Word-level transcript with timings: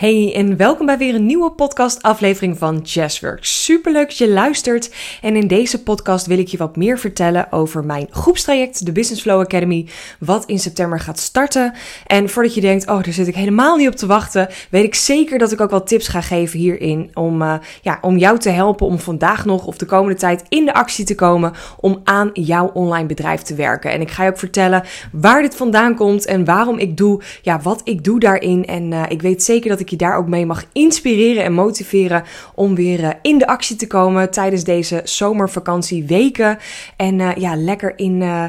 Hey 0.00 0.34
en 0.34 0.56
welkom 0.56 0.86
bij 0.86 0.98
weer 0.98 1.14
een 1.14 1.26
nieuwe 1.26 1.50
podcast 1.50 2.02
aflevering 2.02 2.58
van 2.58 2.78
Jazzworks. 2.78 3.64
Superleuk 3.64 4.08
dat 4.08 4.18
je 4.18 4.28
luistert 4.28 4.94
en 5.22 5.36
in 5.36 5.46
deze 5.46 5.82
podcast 5.82 6.26
wil 6.26 6.38
ik 6.38 6.48
je 6.48 6.56
wat 6.56 6.76
meer 6.76 6.98
vertellen 6.98 7.52
over 7.52 7.84
mijn 7.84 8.06
groepstraject, 8.10 8.86
de 8.86 8.92
Business 8.92 9.22
Flow 9.22 9.40
Academy, 9.40 9.86
wat 10.18 10.44
in 10.44 10.58
september 10.58 11.00
gaat 11.00 11.18
starten. 11.18 11.74
En 12.06 12.28
voordat 12.28 12.54
je 12.54 12.60
denkt, 12.60 12.88
oh 12.88 13.02
daar 13.02 13.12
zit 13.12 13.26
ik 13.26 13.34
helemaal 13.34 13.76
niet 13.76 13.88
op 13.88 13.94
te 13.94 14.06
wachten, 14.06 14.48
weet 14.70 14.84
ik 14.84 14.94
zeker 14.94 15.38
dat 15.38 15.52
ik 15.52 15.60
ook 15.60 15.70
wat 15.70 15.86
tips 15.86 16.08
ga 16.08 16.20
geven 16.20 16.58
hierin 16.58 17.10
om, 17.14 17.42
uh, 17.42 17.54
ja, 17.82 17.98
om 18.00 18.18
jou 18.18 18.38
te 18.38 18.50
helpen 18.50 18.86
om 18.86 18.98
vandaag 18.98 19.44
nog 19.44 19.66
of 19.66 19.76
de 19.76 19.86
komende 19.86 20.18
tijd 20.18 20.44
in 20.48 20.64
de 20.64 20.74
actie 20.74 21.04
te 21.04 21.14
komen 21.14 21.52
om 21.80 22.00
aan 22.04 22.30
jouw 22.32 22.70
online 22.74 23.06
bedrijf 23.06 23.42
te 23.42 23.54
werken. 23.54 23.90
En 23.90 24.00
ik 24.00 24.10
ga 24.10 24.24
je 24.24 24.30
ook 24.30 24.38
vertellen 24.38 24.84
waar 25.12 25.42
dit 25.42 25.56
vandaan 25.56 25.94
komt 25.94 26.26
en 26.26 26.44
waarom 26.44 26.78
ik 26.78 26.96
doe, 26.96 27.22
ja, 27.42 27.60
wat 27.60 27.80
ik 27.84 28.04
doe 28.04 28.20
daarin. 28.20 28.64
En 28.64 28.92
uh, 28.92 29.02
ik 29.08 29.22
weet 29.22 29.42
zeker 29.42 29.68
dat 29.68 29.80
ik 29.80 29.88
je 29.90 29.96
daar 29.96 30.16
ook 30.16 30.28
mee 30.28 30.46
mag 30.46 30.64
inspireren 30.72 31.44
en 31.44 31.52
motiveren 31.52 32.24
om 32.54 32.74
weer 32.74 33.00
uh, 33.00 33.08
in 33.22 33.38
de 33.38 33.46
actie 33.46 33.76
te 33.76 33.86
komen 33.86 34.30
tijdens 34.30 34.64
deze 34.64 35.00
zomervakantieweken. 35.04 36.58
En 36.96 37.18
uh, 37.18 37.34
ja, 37.36 37.56
lekker 37.56 37.98
in, 37.98 38.20
uh, 38.20 38.44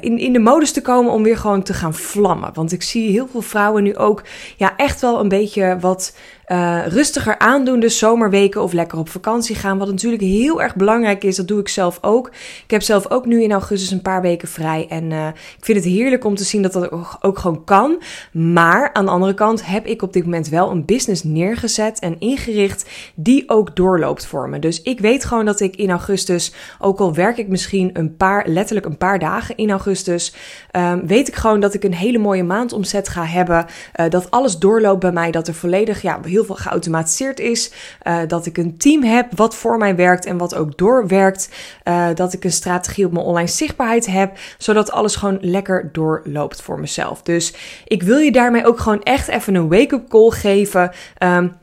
in, 0.00 0.18
in 0.18 0.32
de 0.32 0.38
modus 0.38 0.72
te 0.72 0.82
komen 0.82 1.12
om 1.12 1.22
weer 1.22 1.36
gewoon 1.36 1.62
te 1.62 1.74
gaan 1.74 1.94
vlammen. 1.94 2.50
Want 2.54 2.72
ik 2.72 2.82
zie 2.82 3.10
heel 3.10 3.28
veel 3.30 3.42
vrouwen 3.42 3.82
nu 3.82 3.96
ook 3.96 4.22
ja, 4.56 4.76
echt 4.76 5.00
wel 5.00 5.20
een 5.20 5.28
beetje 5.28 5.78
wat 5.80 6.14
uh, 6.52 6.86
rustiger 6.86 7.38
aandoen, 7.38 7.80
de 7.80 7.88
zomerweken 7.88 8.62
of 8.62 8.72
lekker 8.72 8.98
op 8.98 9.08
vakantie 9.08 9.56
gaan. 9.56 9.78
Wat 9.78 9.88
natuurlijk 9.88 10.22
heel 10.22 10.62
erg 10.62 10.76
belangrijk 10.76 11.24
is, 11.24 11.36
dat 11.36 11.48
doe 11.48 11.60
ik 11.60 11.68
zelf 11.68 11.98
ook. 12.00 12.28
Ik 12.64 12.70
heb 12.70 12.82
zelf 12.82 13.10
ook 13.10 13.26
nu 13.26 13.42
in 13.42 13.52
augustus 13.52 13.90
een 13.90 14.02
paar 14.02 14.22
weken 14.22 14.48
vrij. 14.48 14.86
En 14.88 15.10
uh, 15.10 15.26
ik 15.26 15.64
vind 15.64 15.78
het 15.78 15.86
heerlijk 15.86 16.24
om 16.24 16.34
te 16.34 16.44
zien 16.44 16.62
dat 16.62 16.72
dat 16.72 16.90
ook, 17.20 17.38
gewoon 17.38 17.64
kan. 17.64 18.02
Maar 18.32 18.90
aan 18.92 19.04
de 19.04 19.10
andere 19.10 19.34
kant 19.34 19.66
heb 19.66 19.86
ik 19.86 20.02
op 20.02 20.12
dit 20.12 20.24
moment 20.24 20.48
wel 20.48 20.70
een 20.70 20.84
business 20.84 21.22
neergezet 21.22 21.98
en 21.98 22.16
ingericht 22.18 22.90
die 23.14 23.48
ook 23.48 23.76
doorloopt 23.76 24.26
voor 24.26 24.48
me. 24.48 24.58
Dus 24.58 24.82
ik 24.82 25.00
weet 25.00 25.24
gewoon 25.24 25.44
dat 25.44 25.60
ik 25.60 25.76
in 25.76 25.90
augustus, 25.90 26.52
ook 26.78 26.98
al 26.98 27.14
werk 27.14 27.36
ik 27.36 27.48
misschien 27.48 27.90
een 27.92 28.16
paar, 28.16 28.48
letterlijk 28.48 28.86
een 28.86 28.96
paar 28.96 29.18
dagen 29.18 29.56
in 29.56 29.70
augustus, 29.70 30.34
um, 30.76 31.06
weet 31.06 31.28
ik 31.28 31.34
gewoon 31.34 31.60
dat 31.60 31.74
ik 31.74 31.84
een 31.84 31.94
hele 31.94 32.18
mooie 32.18 32.44
maandomzet 32.44 33.08
ga 33.08 33.24
hebben. 33.24 33.66
Uh, 33.96 34.08
dat 34.08 34.30
alles 34.30 34.58
doorloopt 34.58 35.00
bij 35.00 35.12
mij, 35.12 35.30
dat 35.30 35.48
er 35.48 35.54
volledig 35.54 36.02
ja, 36.02 36.20
heel 36.22 36.41
veel 36.44 36.54
geautomatiseerd 36.54 37.40
is. 37.40 37.72
Uh, 38.06 38.18
dat 38.26 38.46
ik 38.46 38.58
een 38.58 38.76
team 38.76 39.02
heb 39.02 39.26
wat 39.36 39.54
voor 39.54 39.78
mij 39.78 39.96
werkt 39.96 40.26
en 40.26 40.38
wat 40.38 40.54
ook 40.54 40.78
doorwerkt. 40.78 41.48
Uh, 41.84 42.06
dat 42.14 42.32
ik 42.32 42.44
een 42.44 42.52
strategie 42.52 43.06
op 43.06 43.12
mijn 43.12 43.24
online 43.24 43.48
zichtbaarheid 43.48 44.06
heb. 44.06 44.38
Zodat 44.58 44.90
alles 44.90 45.16
gewoon 45.16 45.38
lekker 45.40 45.90
doorloopt 45.92 46.62
voor 46.62 46.80
mezelf. 46.80 47.22
Dus 47.22 47.54
ik 47.84 48.02
wil 48.02 48.18
je 48.18 48.32
daarmee 48.32 48.66
ook 48.66 48.78
gewoon 48.78 49.02
echt 49.02 49.28
even 49.28 49.54
een 49.54 49.68
wake-up 49.68 50.08
call 50.08 50.30
geven. 50.30 50.90
Um, 51.18 51.60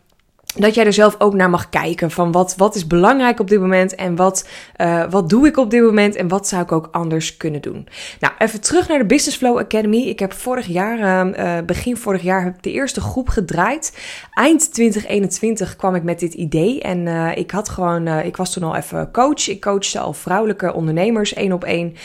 dat 0.55 0.75
jij 0.75 0.85
er 0.85 0.93
zelf 0.93 1.15
ook 1.17 1.33
naar 1.33 1.49
mag 1.49 1.69
kijken 1.69 2.11
van 2.11 2.31
wat, 2.31 2.55
wat 2.57 2.75
is 2.75 2.87
belangrijk 2.87 3.39
op 3.39 3.49
dit 3.49 3.59
moment 3.59 3.95
en 3.95 4.15
wat, 4.15 4.47
uh, 4.81 5.03
wat 5.09 5.29
doe 5.29 5.47
ik 5.47 5.57
op 5.57 5.71
dit 5.71 5.81
moment 5.81 6.15
en 6.15 6.27
wat 6.27 6.47
zou 6.47 6.61
ik 6.61 6.71
ook 6.71 6.89
anders 6.91 7.37
kunnen 7.37 7.61
doen. 7.61 7.87
Nou, 8.19 8.33
even 8.37 8.61
terug 8.61 8.87
naar 8.87 8.97
de 8.97 9.05
Business 9.05 9.37
Flow 9.37 9.57
Academy. 9.57 9.97
Ik 9.97 10.19
heb 10.19 10.33
vorig 10.33 10.67
jaar, 10.67 10.99
uh, 10.99 11.65
begin 11.65 11.97
vorig 11.97 12.21
jaar, 12.21 12.43
heb 12.43 12.61
de 12.61 12.71
eerste 12.71 13.01
groep 13.01 13.29
gedraaid. 13.29 13.97
Eind 14.33 14.73
2021 14.73 15.75
kwam 15.75 15.95
ik 15.95 16.03
met 16.03 16.19
dit 16.19 16.33
idee 16.33 16.81
en 16.81 17.05
uh, 17.05 17.37
ik 17.37 17.51
had 17.51 17.69
gewoon, 17.69 18.07
ik 18.07 18.37
was 18.37 18.53
toen 18.53 18.63
al 18.63 18.75
even 18.75 19.11
coach. 19.11 19.47
Ik 19.47 19.61
coachte 19.61 19.99
al 19.99 20.13
vrouwelijke 20.13 20.73
ondernemers 20.73 21.33
één 21.33 21.51
op 21.51 21.63
één. 21.63 21.95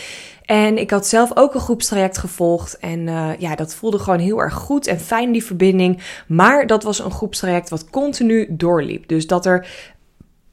En 0.44 0.78
ik 0.78 0.90
had 0.90 1.06
zelf 1.06 1.36
ook 1.36 1.54
een 1.54 1.60
groepstraject 1.60 2.18
gevolgd. 2.18 2.78
En 2.78 3.06
uh, 3.06 3.28
ja, 3.38 3.54
dat 3.54 3.74
voelde 3.74 3.98
gewoon 3.98 4.18
heel 4.18 4.38
erg 4.38 4.54
goed 4.54 4.86
en 4.86 5.00
fijn, 5.00 5.32
die 5.32 5.44
verbinding. 5.44 6.02
Maar 6.26 6.66
dat 6.66 6.82
was 6.82 6.98
een 6.98 7.10
groepstraject 7.10 7.68
wat 7.68 7.90
continu 7.90 8.46
doorliep. 8.50 9.08
Dus 9.08 9.26
dat 9.26 9.46
er 9.46 9.66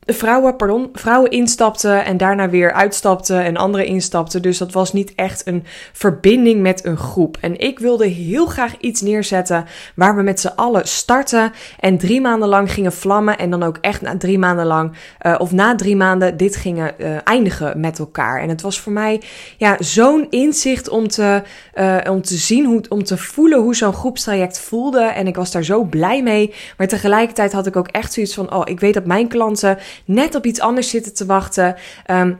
vrouwen, 0.06 0.56
pardon, 0.56 0.90
vrouwen 0.94 1.32
instapten 1.32 2.06
en 2.06 2.18
daarna 2.18 2.50
weer 2.50 2.74
uitstapten 2.74 3.44
en 3.44 3.58
anderen 3.58 3.86
instapten. 3.86 4.42
Dus 4.42 4.58
dat 4.58 4.72
was 4.72 4.94
niet 4.94 5.16
echt 5.16 5.48
een 5.48 5.64
verbinding 5.94 6.62
met 6.62 6.86
een 6.86 6.98
groep. 6.98 7.38
En 7.42 7.60
ik 7.60 7.80
wilde 7.80 8.08
heel 8.08 8.46
graag 8.46 8.78
iets 8.78 9.02
neerzetten 9.02 9.66
waar 9.96 10.16
we 10.16 10.22
met 10.22 10.40
z'n 10.40 10.52
allen 10.56 10.88
starten 10.88 11.52
en 11.80 11.98
drie 11.98 12.22
maanden 12.22 12.50
lang 12.50 12.72
gingen 12.72 12.94
vlammen. 12.94 13.38
En 13.38 13.50
dan 13.50 13.64
ook 13.64 13.78
echt 13.82 14.02
na 14.02 14.18
drie 14.18 14.40
maanden 14.40 14.66
lang, 14.66 14.92
uh, 15.22 15.36
of 15.38 15.52
na 15.52 15.76
drie 15.76 15.96
maanden, 15.96 16.38
dit 16.38 16.56
gingen 16.56 16.94
uh, 16.98 17.08
eindigen 17.24 17.80
met 17.80 18.00
elkaar. 18.00 18.42
En 18.42 18.50
het 18.50 18.62
was 18.62 18.80
voor 18.80 18.92
mij 18.92 19.22
ja, 19.58 19.76
zo'n 19.80 20.28
inzicht 20.30 20.90
om 20.90 21.08
te, 21.08 21.42
uh, 21.76 21.98
om 22.10 22.22
te 22.22 22.36
zien, 22.36 22.66
hoe, 22.66 22.82
om 22.90 23.04
te 23.04 23.18
voelen 23.18 23.60
hoe 23.60 23.76
zo'n 23.76 23.94
groepstraject 23.94 24.60
voelde. 24.60 25.02
En 25.02 25.28
ik 25.28 25.36
was 25.36 25.52
daar 25.52 25.64
zo 25.64 25.84
blij 25.84 26.24
mee. 26.24 26.54
Maar 26.78 26.88
tegelijkertijd 26.88 27.52
had 27.52 27.68
ik 27.68 27.76
ook 27.76 27.88
echt 27.88 28.14
zoiets 28.14 28.34
van: 28.34 28.54
oh, 28.54 28.62
ik 28.64 28.80
weet 28.80 28.94
dat 28.94 29.06
mijn 29.06 29.28
klanten 29.28 29.78
net 30.06 30.36
op 30.36 30.46
iets 30.46 30.60
anders 30.60 30.90
zitten 30.90 31.14
te 31.14 31.26
wachten. 31.26 31.76
Um, 32.12 32.40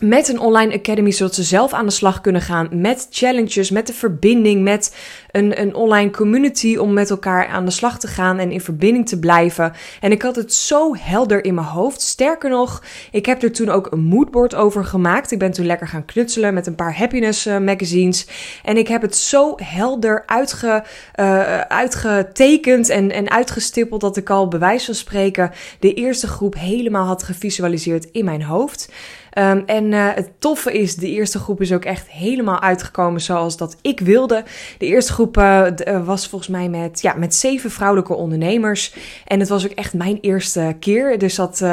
met 0.00 0.28
een 0.28 0.38
online 0.38 0.74
academy, 0.74 1.10
zodat 1.10 1.34
ze 1.34 1.42
zelf 1.42 1.72
aan 1.72 1.86
de 1.86 1.92
slag 1.92 2.20
kunnen 2.20 2.42
gaan. 2.42 2.68
Met 2.70 3.06
challenges, 3.10 3.70
met 3.70 3.86
de 3.86 3.92
verbinding, 3.92 4.62
met 4.62 4.96
een, 5.30 5.60
een 5.60 5.74
online 5.74 6.10
community 6.10 6.76
om 6.76 6.92
met 6.92 7.10
elkaar 7.10 7.46
aan 7.46 7.64
de 7.64 7.70
slag 7.70 7.98
te 7.98 8.06
gaan 8.06 8.38
en 8.38 8.50
in 8.50 8.60
verbinding 8.60 9.08
te 9.08 9.18
blijven. 9.18 9.72
En 10.00 10.12
ik 10.12 10.22
had 10.22 10.36
het 10.36 10.52
zo 10.54 10.94
helder 10.98 11.44
in 11.44 11.54
mijn 11.54 11.66
hoofd. 11.66 12.00
Sterker 12.00 12.50
nog, 12.50 12.82
ik 13.10 13.26
heb 13.26 13.42
er 13.42 13.52
toen 13.52 13.68
ook 13.68 13.92
een 13.92 14.04
moodboard 14.04 14.54
over 14.54 14.84
gemaakt. 14.84 15.30
Ik 15.30 15.38
ben 15.38 15.52
toen 15.52 15.66
lekker 15.66 15.88
gaan 15.88 16.04
knutselen 16.04 16.54
met 16.54 16.66
een 16.66 16.74
paar 16.74 16.96
happiness 16.96 17.46
uh, 17.46 17.58
magazines. 17.58 18.26
En 18.64 18.76
ik 18.76 18.88
heb 18.88 19.02
het 19.02 19.16
zo 19.16 19.54
helder 19.62 20.22
uitge, 20.26 20.84
uh, 21.20 21.60
uitgetekend 21.60 22.88
en, 22.88 23.10
en 23.10 23.30
uitgestippeld 23.30 24.00
dat 24.00 24.16
ik 24.16 24.30
al 24.30 24.48
bij 24.48 24.58
wijze 24.58 24.84
van 24.84 24.94
spreken 24.94 25.50
de 25.80 25.94
eerste 25.94 26.26
groep 26.26 26.54
helemaal 26.54 27.06
had 27.06 27.22
gevisualiseerd 27.22 28.08
in 28.12 28.24
mijn 28.24 28.42
hoofd. 28.42 28.92
Um, 29.38 29.62
en 29.66 29.92
uh, 29.92 30.08
het 30.14 30.30
toffe 30.38 30.72
is, 30.72 30.96
de 30.96 31.10
eerste 31.10 31.38
groep 31.38 31.60
is 31.60 31.72
ook 31.72 31.84
echt 31.84 32.10
helemaal 32.10 32.60
uitgekomen 32.60 33.20
zoals 33.20 33.56
dat 33.56 33.76
ik 33.82 34.00
wilde. 34.00 34.44
De 34.78 34.86
eerste 34.86 35.12
groep 35.12 35.36
uh, 35.36 35.66
was 36.04 36.28
volgens 36.28 36.50
mij 36.50 36.68
met, 36.68 37.00
ja, 37.00 37.14
met 37.14 37.34
zeven 37.34 37.70
vrouwelijke 37.70 38.14
ondernemers. 38.14 38.94
En 39.26 39.40
het 39.40 39.48
was 39.48 39.64
ook 39.64 39.72
echt 39.72 39.94
mijn 39.94 40.18
eerste 40.20 40.76
keer. 40.80 41.18
Dus 41.18 41.34
zat 41.34 41.64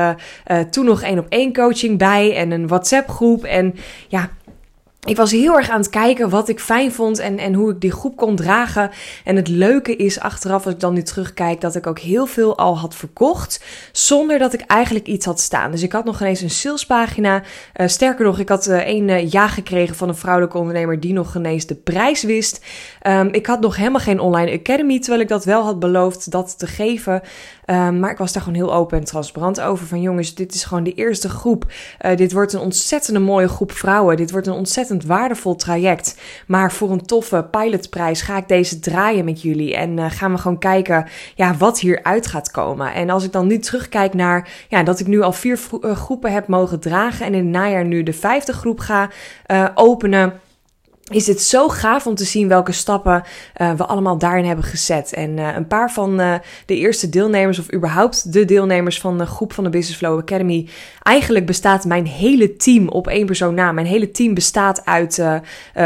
toen 0.70 0.86
nog 0.86 1.02
één 1.02 1.20
op 1.20 1.26
één 1.30 1.54
coaching 1.54 1.98
bij 1.98 2.36
en 2.36 2.52
een 2.52 2.68
WhatsApp 2.68 3.10
groep. 3.10 3.44
En 3.44 3.76
ja, 4.08 4.30
ik 5.08 5.18
was 5.18 5.32
heel 5.32 5.56
erg 5.56 5.70
aan 5.70 5.80
het 5.80 5.90
kijken 5.90 6.30
wat 6.30 6.50
ik 6.50 6.60
fijn 6.60 6.92
vond 6.92 7.20
en, 7.20 7.38
en 7.38 7.54
hoe 7.54 7.72
ik 7.72 7.82
die 7.82 7.92
groep 7.92 8.16
kon 8.16 8.36
dragen. 8.36 8.90
En 9.24 9.36
het 9.36 9.48
leuke 9.48 9.96
is 9.96 10.20
achteraf, 10.20 10.66
als 10.66 10.74
ik 10.74 10.80
dan 10.80 10.94
nu 10.94 11.02
terugkijk, 11.02 11.62
dat 11.62 11.76
ik 11.76 11.88
ook 11.88 12.00
heel 12.00 12.26
veel 12.26 12.58
al 12.58 12.78
had 12.78 12.96
verkocht. 12.96 13.64
Zonder 13.92 14.40
dat 14.40 14.54
ik 14.54 14.62
eigenlijk 14.62 15.08
iets 15.08 15.26
had 15.26 15.40
staan. 15.40 15.72
Dus 15.72 15.84
ik 15.84 15.92
had 15.92 16.06
nog 16.06 16.22
ineens 16.22 16.42
een 16.42 16.50
salespagina. 16.50 17.44
Uh, 17.76 17.88
sterker 17.88 18.26
nog, 18.26 18.40
ik 18.40 18.50
had 18.50 18.68
uh, 18.68 18.98
uh, 18.98 19.32
ja 19.32 19.48
gekregen 19.48 19.96
van 19.96 20.08
een 20.08 20.16
vrouwelijke 20.16 20.58
ondernemer 20.58 21.00
die 21.00 21.14
nog 21.14 21.36
ineens 21.36 21.66
de 21.66 21.76
prijs 21.76 22.24
wist. 22.24 22.66
Um, 23.08 23.28
ik 23.28 23.46
had 23.46 23.60
nog 23.60 23.76
helemaal 23.76 24.00
geen 24.00 24.20
online 24.20 24.52
academy, 24.52 25.00
terwijl 25.00 25.22
ik 25.22 25.28
dat 25.28 25.46
wel 25.46 25.64
had 25.64 25.80
beloofd 25.80 26.32
dat 26.32 26.60
te 26.60 26.68
geven. 26.68 27.22
Um, 27.66 28.00
maar 28.00 28.12
ik 28.12 28.18
was 28.18 28.34
daar 28.34 28.44
gewoon 28.44 28.58
heel 28.58 28.74
open 28.74 28.98
en 28.98 29.04
transparant 29.04 29.62
over. 29.62 29.88
Van 29.88 30.02
jongens, 30.02 30.36
dit 30.36 30.54
is 30.54 30.64
gewoon 30.64 30.84
de 30.84 30.94
eerste 30.94 31.30
groep. 31.30 31.66
dit 32.16 32.32
wordt 32.32 32.54
een 32.54 32.60
ontzettende 32.60 33.20
mooie 33.20 33.48
groep 33.48 33.72
vrouwen. 33.72 34.18
Dit 34.18 34.32
wordt 34.32 34.48
een 34.48 34.54
ontzettend 34.54 34.91
ontzettend 34.92 35.20
waardevol 35.20 35.56
traject. 35.56 36.22
Maar 36.48 36.72
voor 36.72 36.92
een 36.92 37.06
toffe 37.06 37.48
pilotprijs 37.52 38.22
ga 38.22 38.38
ik 38.38 38.48
deze 38.48 38.80
draaien 38.80 39.26
met 39.26 39.42
jullie. 39.42 39.76
En 39.76 39.98
uh, 39.98 40.06
gaan 40.10 40.32
we 40.32 40.38
gewoon 40.38 40.58
kijken 40.58 41.08
ja, 41.36 41.56
wat 41.56 41.80
hieruit 41.80 42.28
gaat 42.28 42.52
komen. 42.52 42.94
En 42.94 43.10
als 43.10 43.24
ik 43.24 43.32
dan 43.32 43.48
nu 43.48 43.60
terugkijk 43.60 44.14
naar 44.14 44.50
ja, 44.70 44.84
dat 44.84 45.00
ik 45.00 45.08
nu 45.08 45.22
al 45.22 45.34
vier 45.34 45.60
uh, 45.82 45.96
groepen 45.96 46.32
heb 46.32 46.48
mogen 46.48 46.80
dragen. 46.80 47.26
En 47.26 47.34
in 47.34 47.40
het 47.40 47.54
najaar 47.54 47.86
nu 47.86 48.04
de 48.04 48.14
vijfde 48.14 48.54
groep 48.54 48.80
ga 48.80 49.10
uh, 49.48 49.68
openen 49.76 50.34
is 51.12 51.28
het 51.28 51.42
zo 51.42 51.70
gaaf 51.70 52.08
om 52.08 52.16
te 52.16 52.24
zien 52.24 52.48
welke 52.48 52.72
stappen 52.72 53.24
uh, 53.58 53.72
we 53.72 53.86
allemaal 53.86 54.18
daarin 54.18 54.46
hebben 54.46 54.66
gezet. 54.66 55.14
En 55.14 55.38
uh, 55.38 55.56
een 55.56 55.68
paar 55.68 55.92
van 55.92 56.22
uh, 56.22 56.34
de 56.66 56.76
eerste 56.76 57.10
deelnemers, 57.10 57.60
of 57.60 57.74
überhaupt 57.74 58.34
de 58.34 58.46
deelnemers 58.46 59.00
van 59.00 59.18
de 59.18 59.26
groep 59.26 59.54
van 59.54 59.64
de 59.64 59.70
Business 59.70 59.98
Flow 59.98 60.20
Academy. 60.20 60.68
Eigenlijk 61.04 61.46
bestaat 61.46 61.86
mijn 61.86 62.06
hele 62.06 62.56
team 62.56 62.88
op 62.88 63.08
één 63.08 63.26
persoon 63.26 63.54
na. 63.54 63.72
Mijn 63.72 63.88
hele 63.88 64.12
team 64.12 64.34
bestaat 64.34 64.86
uit 64.86 65.24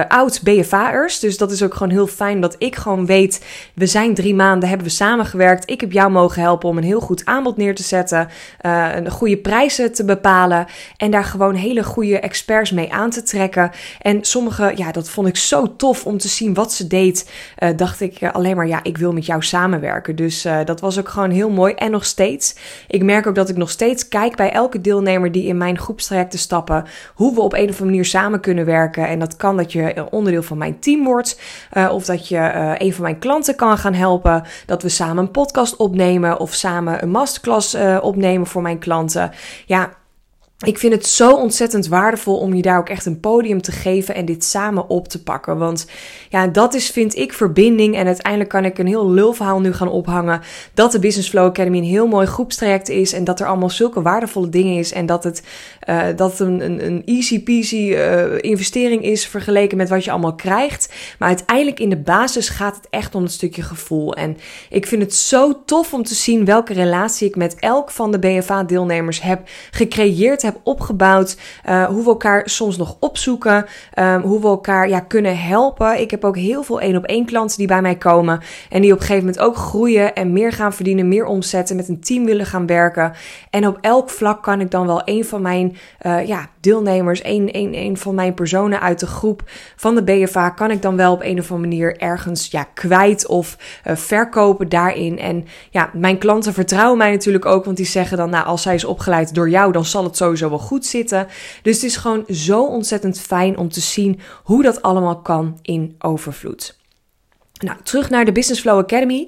oud 0.07 0.43
BFA'ers. 0.43 1.19
Dus 1.19 1.37
dat 1.37 1.51
is 1.51 1.63
ook 1.63 1.73
gewoon 1.73 1.91
heel 1.91 2.07
fijn 2.07 2.41
dat 2.41 2.55
ik 2.57 2.75
gewoon 2.75 3.05
weet, 3.05 3.45
we 3.73 3.85
zijn 3.85 4.13
drie 4.13 4.35
maanden, 4.35 4.69
hebben 4.69 4.87
we 4.87 4.93
samengewerkt. 4.93 5.69
Ik 5.69 5.81
heb 5.81 5.91
jou 5.91 6.11
mogen 6.11 6.41
helpen 6.41 6.69
om 6.69 6.77
een 6.77 6.83
heel 6.83 6.99
goed 6.99 7.25
aanbod 7.25 7.57
neer 7.57 7.75
te 7.75 7.83
zetten. 7.83 8.29
een 8.61 9.11
goede 9.11 9.37
prijzen 9.37 9.93
te 9.93 10.05
bepalen. 10.05 10.65
En 10.97 11.11
daar 11.11 11.23
gewoon 11.23 11.55
hele 11.55 11.83
goede 11.83 12.19
experts 12.19 12.71
mee 12.71 12.93
aan 12.93 13.09
te 13.09 13.23
trekken. 13.23 13.71
En 14.01 14.23
sommige, 14.23 14.71
ja, 14.75 14.91
dat 14.91 15.09
vond 15.15 15.27
ik 15.27 15.37
zo 15.37 15.75
tof 15.75 16.05
om 16.05 16.17
te 16.17 16.27
zien 16.27 16.53
wat 16.53 16.73
ze 16.73 16.87
deed. 16.87 17.31
Uh, 17.59 17.69
dacht 17.75 18.01
ik 18.01 18.23
alleen 18.23 18.55
maar, 18.55 18.67
ja, 18.67 18.83
ik 18.83 18.97
wil 18.97 19.13
met 19.13 19.25
jou 19.25 19.43
samenwerken. 19.43 20.15
Dus 20.15 20.47
dat 20.65 20.79
was 20.79 20.99
ook 20.99 21.09
gewoon 21.09 21.29
heel 21.29 21.49
mooi. 21.49 21.73
En 21.73 21.91
nog 21.91 22.05
steeds, 22.05 22.55
ik 22.87 23.03
merk 23.03 23.27
ook 23.27 23.35
dat 23.35 23.49
ik 23.49 23.57
nog 23.57 23.69
steeds 23.69 24.07
kijk 24.07 24.35
bij 24.35 24.51
elke 24.51 24.81
deelnemer 24.81 25.31
die 25.31 25.45
in 25.45 25.57
mijn 25.57 25.77
groepstrajecten 25.77 26.39
stappen, 26.39 26.85
hoe 27.13 27.33
we 27.33 27.41
op 27.41 27.53
een 27.53 27.59
of 27.59 27.67
andere 27.67 27.85
manier 27.85 28.05
samen 28.05 28.39
kunnen 28.39 28.65
werken. 28.65 29.07
En 29.07 29.19
dat 29.19 29.35
kan 29.35 29.57
dat 29.57 29.71
je 29.71 30.07
onderdeel 30.11 30.43
van 30.43 30.57
mijn 30.57 30.79
team 30.79 31.03
wordt, 31.03 31.39
of 31.91 32.05
dat 32.05 32.27
je 32.27 32.51
een 32.77 32.93
van 32.93 33.03
mijn 33.03 33.19
klanten 33.19 33.55
kan 33.55 33.77
gaan 33.77 33.93
helpen, 33.93 34.43
dat 34.65 34.83
we 34.83 34.89
samen 34.89 35.23
een 35.23 35.31
podcast 35.31 35.75
opnemen 35.75 36.39
of 36.39 36.53
samen 36.53 37.03
een 37.03 37.11
masterclass 37.11 37.77
opnemen 38.01 38.47
voor 38.47 38.61
mijn 38.61 38.79
klanten. 38.79 39.31
Ja, 39.65 39.93
ik 40.63 40.77
vind 40.77 40.93
het 40.93 41.07
zo 41.07 41.33
ontzettend 41.33 41.87
waardevol 41.87 42.37
om 42.37 42.53
je 42.53 42.61
daar 42.61 42.77
ook 42.77 42.89
echt 42.89 43.05
een 43.05 43.19
podium 43.19 43.61
te 43.61 43.71
geven 43.71 44.15
en 44.15 44.25
dit 44.25 44.43
samen 44.43 44.89
op 44.89 45.07
te 45.07 45.23
pakken. 45.23 45.57
Want 45.57 45.87
ja, 46.29 46.47
dat 46.47 46.73
is, 46.73 46.89
vind 46.89 47.15
ik, 47.15 47.33
verbinding. 47.33 47.95
En 47.95 48.05
uiteindelijk 48.05 48.49
kan 48.49 48.65
ik 48.65 48.77
een 48.77 48.87
heel 48.87 49.09
lulverhaal 49.09 49.59
nu 49.59 49.73
gaan 49.73 49.89
ophangen. 49.89 50.41
Dat 50.73 50.91
de 50.91 50.99
Business 50.99 51.29
Flow 51.29 51.45
Academy 51.45 51.77
een 51.77 51.83
heel 51.83 52.07
mooi 52.07 52.27
groepstraject 52.27 52.89
is. 52.89 53.13
En 53.13 53.23
dat 53.23 53.39
er 53.39 53.47
allemaal 53.47 53.69
zulke 53.69 54.01
waardevolle 54.01 54.49
dingen 54.49 54.77
is. 54.77 54.91
En 54.91 55.05
dat 55.05 55.23
het, 55.23 55.43
uh, 55.89 56.03
dat 56.15 56.39
een, 56.39 56.65
een, 56.65 56.85
een 56.85 57.01
easy 57.05 57.43
peasy 57.43 57.75
uh, 57.75 58.23
investering 58.37 59.03
is 59.03 59.27
vergeleken 59.27 59.77
met 59.77 59.89
wat 59.89 60.03
je 60.03 60.11
allemaal 60.11 60.35
krijgt. 60.35 60.93
Maar 61.19 61.27
uiteindelijk 61.27 61.79
in 61.79 61.89
de 61.89 61.97
basis 61.97 62.49
gaat 62.49 62.75
het 62.75 62.87
echt 62.89 63.15
om 63.15 63.23
een 63.23 63.29
stukje 63.29 63.61
gevoel. 63.61 64.13
En 64.13 64.37
ik 64.69 64.87
vind 64.87 65.01
het 65.01 65.13
zo 65.15 65.63
tof 65.65 65.93
om 65.93 66.03
te 66.03 66.15
zien 66.15 66.45
welke 66.45 66.73
relatie 66.73 67.27
ik 67.27 67.35
met 67.35 67.55
elk 67.59 67.91
van 67.91 68.11
de 68.11 68.19
BFA-deelnemers 68.19 69.21
heb 69.21 69.41
gecreëerd 69.71 70.43
heb 70.45 70.59
opgebouwd. 70.63 71.37
Uh, 71.65 71.85
hoe 71.85 72.03
we 72.03 72.09
elkaar 72.09 72.49
soms 72.49 72.77
nog 72.77 72.97
opzoeken. 72.99 73.65
Um, 73.99 74.21
hoe 74.21 74.41
we 74.41 74.47
elkaar 74.47 74.89
ja, 74.89 74.99
kunnen 74.99 75.37
helpen. 75.37 75.99
Ik 75.99 76.11
heb 76.11 76.23
ook 76.23 76.37
heel 76.37 76.63
veel 76.63 76.81
één 76.81 76.95
op 76.95 77.03
één 77.03 77.25
klanten 77.25 77.57
die 77.57 77.67
bij 77.67 77.81
mij 77.81 77.95
komen. 77.95 78.39
En 78.69 78.81
die 78.81 78.91
op 78.91 78.99
een 78.99 79.05
gegeven 79.05 79.25
moment 79.25 79.43
ook 79.43 79.55
groeien 79.55 80.15
en 80.15 80.33
meer 80.33 80.51
gaan 80.51 80.73
verdienen, 80.73 81.07
meer 81.07 81.25
omzetten, 81.25 81.75
met 81.75 81.87
een 81.87 81.99
team 81.99 82.25
willen 82.25 82.45
gaan 82.45 82.65
werken. 82.65 83.13
En 83.49 83.67
op 83.67 83.77
elk 83.81 84.09
vlak 84.09 84.43
kan 84.43 84.61
ik 84.61 84.71
dan 84.71 84.85
wel 84.85 85.01
een 85.05 85.25
van 85.25 85.41
mijn 85.41 85.77
uh, 86.01 86.27
ja, 86.27 86.49
deelnemers, 86.65 87.23
een, 87.23 87.49
een, 87.51 87.75
een 87.75 87.97
van 87.97 88.15
mijn 88.15 88.33
personen 88.33 88.81
uit 88.81 88.99
de 88.99 89.05
groep 89.05 89.43
van 89.75 89.95
de 89.95 90.03
BFA, 90.03 90.49
kan 90.49 90.71
ik 90.71 90.81
dan 90.81 90.95
wel 90.95 91.13
op 91.13 91.21
een 91.21 91.39
of 91.39 91.51
andere 91.51 91.69
manier 91.69 91.97
ergens 91.97 92.47
ja, 92.51 92.63
kwijt 92.73 93.27
of 93.27 93.57
uh, 93.87 93.95
verkopen 93.95 94.69
daarin. 94.69 95.19
En 95.19 95.45
ja, 95.69 95.89
mijn 95.93 96.17
klanten 96.17 96.53
vertrouwen 96.53 96.97
mij 96.97 97.11
natuurlijk 97.11 97.45
ook, 97.45 97.65
want 97.65 97.77
die 97.77 97.85
zeggen 97.85 98.17
dan, 98.17 98.29
nou, 98.29 98.45
als 98.45 98.61
zij 98.61 98.75
is 98.75 98.85
opgeleid 98.85 99.35
door 99.35 99.49
jou, 99.49 99.71
dan 99.71 99.85
zal 99.85 100.03
het 100.03 100.17
sowieso 100.17 100.49
wel 100.49 100.59
goed 100.59 100.85
zitten. 100.85 101.27
Dus 101.61 101.75
het 101.75 101.83
is 101.83 101.97
gewoon 101.97 102.23
zo 102.27 102.65
ontzettend 102.65 103.19
fijn 103.19 103.57
om 103.57 103.69
te 103.69 103.81
zien 103.81 104.19
hoe 104.43 104.63
dat 104.63 104.81
allemaal 104.81 105.21
kan 105.21 105.59
in 105.61 105.95
overvloed. 105.99 106.83
Nou, 107.63 107.77
terug 107.83 108.09
naar 108.09 108.25
de 108.25 108.31
Business 108.31 108.61
Flow 108.61 108.77
Academy. 108.77 109.27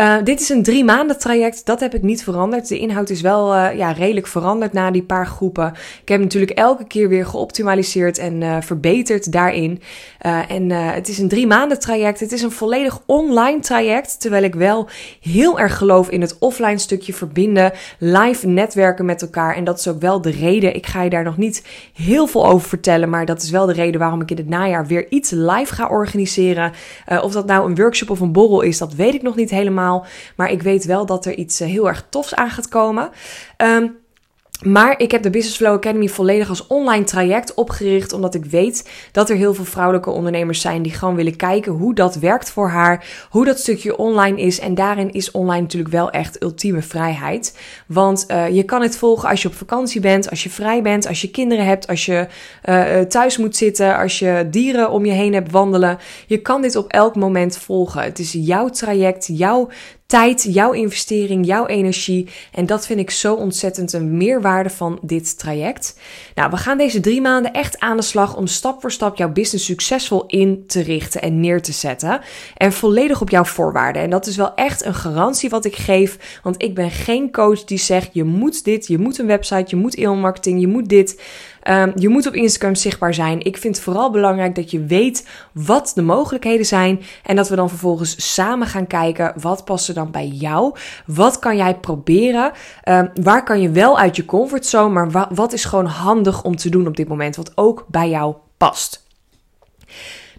Uh, 0.00 0.16
dit 0.24 0.40
is 0.40 0.48
een 0.48 0.62
drie 0.62 0.84
maanden 0.84 1.18
traject. 1.18 1.66
Dat 1.66 1.80
heb 1.80 1.94
ik 1.94 2.02
niet 2.02 2.24
veranderd. 2.24 2.68
De 2.68 2.78
inhoud 2.78 3.10
is 3.10 3.20
wel 3.20 3.54
uh, 3.54 3.76
ja, 3.76 3.92
redelijk 3.92 4.26
veranderd 4.26 4.72
na 4.72 4.90
die 4.90 5.02
paar 5.02 5.26
groepen. 5.26 5.72
Ik 6.02 6.08
heb 6.08 6.20
natuurlijk 6.20 6.50
elke 6.50 6.86
keer 6.86 7.08
weer 7.08 7.26
geoptimaliseerd 7.26 8.18
en 8.18 8.40
uh, 8.40 8.56
verbeterd 8.60 9.32
daarin. 9.32 9.82
en 10.48 10.70
het 10.70 11.08
is 11.08 11.18
een 11.18 11.28
drie 11.28 11.46
maanden 11.46 11.78
traject. 11.78 12.20
Het 12.20 12.32
is 12.32 12.42
een 12.42 12.50
volledig 12.50 13.00
online 13.06 13.60
traject. 13.60 14.20
Terwijl 14.20 14.42
ik 14.42 14.54
wel 14.54 14.88
heel 15.20 15.58
erg 15.58 15.76
geloof 15.76 16.08
in 16.08 16.20
het 16.20 16.36
offline 16.38 16.78
stukje 16.78 17.12
verbinden. 17.12 17.72
Live 17.98 18.46
netwerken 18.46 19.04
met 19.04 19.22
elkaar. 19.22 19.54
En 19.54 19.64
dat 19.64 19.78
is 19.78 19.88
ook 19.88 20.00
wel 20.00 20.20
de 20.20 20.30
reden. 20.30 20.74
Ik 20.74 20.86
ga 20.86 21.02
je 21.02 21.10
daar 21.10 21.24
nog 21.24 21.36
niet 21.36 21.62
heel 21.94 22.26
veel 22.26 22.46
over 22.46 22.68
vertellen. 22.68 23.10
Maar 23.10 23.26
dat 23.26 23.42
is 23.42 23.50
wel 23.50 23.66
de 23.66 23.72
reden 23.72 24.00
waarom 24.00 24.20
ik 24.20 24.30
in 24.30 24.36
het 24.36 24.48
najaar 24.48 24.86
weer 24.86 25.06
iets 25.08 25.30
live 25.30 25.74
ga 25.74 25.88
organiseren. 25.88 26.72
of 27.22 27.32
dat 27.32 27.46
nou 27.46 27.65
een 27.66 27.74
workshop 27.74 28.10
of 28.10 28.20
een 28.20 28.32
borrel 28.32 28.60
is, 28.60 28.78
dat 28.78 28.94
weet 28.94 29.14
ik 29.14 29.22
nog 29.22 29.36
niet 29.36 29.50
helemaal. 29.50 30.06
Maar 30.36 30.50
ik 30.50 30.62
weet 30.62 30.84
wel 30.84 31.06
dat 31.06 31.24
er 31.24 31.34
iets 31.34 31.60
eh, 31.60 31.68
heel 31.68 31.88
erg 31.88 32.06
tofs 32.10 32.34
aan 32.34 32.50
gaat 32.50 32.68
komen. 32.68 33.10
Um, 33.56 33.96
maar 34.62 35.00
ik 35.00 35.10
heb 35.10 35.22
de 35.22 35.30
Business 35.30 35.56
Flow 35.56 35.74
Academy 35.74 36.08
volledig 36.08 36.48
als 36.48 36.66
online 36.66 37.04
traject 37.04 37.54
opgericht, 37.54 38.12
omdat 38.12 38.34
ik 38.34 38.44
weet 38.44 38.90
dat 39.12 39.30
er 39.30 39.36
heel 39.36 39.54
veel 39.54 39.64
vrouwelijke 39.64 40.10
ondernemers 40.10 40.60
zijn 40.60 40.82
die 40.82 40.92
gewoon 40.92 41.14
willen 41.14 41.36
kijken 41.36 41.72
hoe 41.72 41.94
dat 41.94 42.14
werkt 42.14 42.50
voor 42.50 42.68
haar, 42.68 43.26
hoe 43.30 43.44
dat 43.44 43.58
stukje 43.58 43.96
online 43.96 44.40
is. 44.40 44.58
En 44.58 44.74
daarin 44.74 45.12
is 45.12 45.30
online 45.30 45.60
natuurlijk 45.60 45.92
wel 45.92 46.10
echt 46.10 46.42
ultieme 46.42 46.82
vrijheid. 46.82 47.58
Want 47.86 48.24
uh, 48.30 48.48
je 48.48 48.62
kan 48.62 48.82
het 48.82 48.96
volgen 48.96 49.28
als 49.28 49.42
je 49.42 49.48
op 49.48 49.54
vakantie 49.54 50.00
bent, 50.00 50.30
als 50.30 50.42
je 50.42 50.50
vrij 50.50 50.82
bent, 50.82 51.06
als 51.06 51.20
je 51.20 51.30
kinderen 51.30 51.64
hebt, 51.64 51.86
als 51.86 52.06
je 52.06 52.26
uh, 52.68 53.00
thuis 53.00 53.36
moet 53.36 53.56
zitten, 53.56 53.96
als 53.96 54.18
je 54.18 54.46
dieren 54.50 54.90
om 54.90 55.04
je 55.04 55.12
heen 55.12 55.34
hebt 55.34 55.50
wandelen. 55.50 55.98
Je 56.26 56.38
kan 56.38 56.62
dit 56.62 56.76
op 56.76 56.92
elk 56.92 57.16
moment 57.16 57.58
volgen. 57.58 58.02
Het 58.02 58.18
is 58.18 58.32
jouw 58.32 58.68
traject, 58.68 59.28
jouw 59.32 59.68
tijd, 60.06 60.46
jouw 60.48 60.72
investering, 60.72 61.46
jouw 61.46 61.66
energie. 61.66 62.28
En 62.52 62.66
dat 62.66 62.86
vind 62.86 63.00
ik 63.00 63.10
zo 63.10 63.34
ontzettend 63.34 63.92
een 63.92 64.16
meerwaarde 64.16 64.44
van 64.54 64.98
dit 65.02 65.38
traject. 65.38 65.98
Nou, 66.34 66.50
we 66.50 66.56
gaan 66.56 66.78
deze 66.78 67.00
drie 67.00 67.20
maanden 67.20 67.52
echt 67.52 67.78
aan 67.78 67.96
de 67.96 68.02
slag 68.02 68.36
om 68.36 68.46
stap 68.46 68.80
voor 68.80 68.92
stap 68.92 69.16
jouw 69.16 69.32
business 69.32 69.64
succesvol 69.64 70.24
in 70.26 70.64
te 70.66 70.82
richten 70.82 71.22
en 71.22 71.40
neer 71.40 71.62
te 71.62 71.72
zetten. 71.72 72.20
En 72.56 72.72
volledig 72.72 73.20
op 73.20 73.30
jouw 73.30 73.44
voorwaarden. 73.44 74.02
En 74.02 74.10
dat 74.10 74.26
is 74.26 74.36
wel 74.36 74.54
echt 74.54 74.84
een 74.84 74.94
garantie 74.94 75.50
wat 75.50 75.64
ik 75.64 75.76
geef. 75.76 76.40
Want 76.42 76.62
ik 76.62 76.74
ben 76.74 76.90
geen 76.90 77.32
coach 77.32 77.64
die 77.64 77.78
zegt: 77.78 78.08
je 78.12 78.24
moet 78.24 78.64
dit, 78.64 78.86
je 78.86 78.98
moet 78.98 79.18
een 79.18 79.26
website, 79.26 79.64
je 79.66 79.76
moet 79.76 79.96
e-mailmarketing, 79.96 80.60
je 80.60 80.68
moet 80.68 80.88
dit. 80.88 81.20
Um, 81.70 81.92
je 81.94 82.08
moet 82.08 82.26
op 82.26 82.34
Instagram 82.34 82.74
zichtbaar 82.74 83.14
zijn. 83.14 83.44
Ik 83.44 83.56
vind 83.56 83.74
het 83.74 83.84
vooral 83.84 84.10
belangrijk 84.10 84.54
dat 84.54 84.70
je 84.70 84.84
weet 84.84 85.28
wat 85.52 85.92
de 85.94 86.02
mogelijkheden 86.02 86.66
zijn. 86.66 87.02
En 87.22 87.36
dat 87.36 87.48
we 87.48 87.56
dan 87.56 87.68
vervolgens 87.68 88.34
samen 88.34 88.66
gaan 88.66 88.86
kijken 88.86 89.32
wat 89.40 89.64
past 89.64 89.88
er 89.88 89.94
dan 89.94 90.10
bij 90.10 90.26
jou. 90.26 90.76
Wat 91.06 91.38
kan 91.38 91.56
jij 91.56 91.74
proberen? 91.74 92.52
Um, 92.88 93.10
waar 93.22 93.44
kan 93.44 93.60
je 93.60 93.70
wel 93.70 93.98
uit 93.98 94.16
je 94.16 94.24
comfortzone, 94.24 94.92
maar 94.92 95.10
wa 95.10 95.28
wat 95.34 95.52
is 95.52 95.64
gewoon 95.64 95.86
handig 95.86 96.42
om 96.42 96.56
te 96.56 96.68
doen 96.68 96.86
op 96.86 96.96
dit 96.96 97.08
moment? 97.08 97.36
Wat 97.36 97.52
ook 97.54 97.84
bij 97.88 98.08
jou 98.08 98.34
past. 98.56 99.04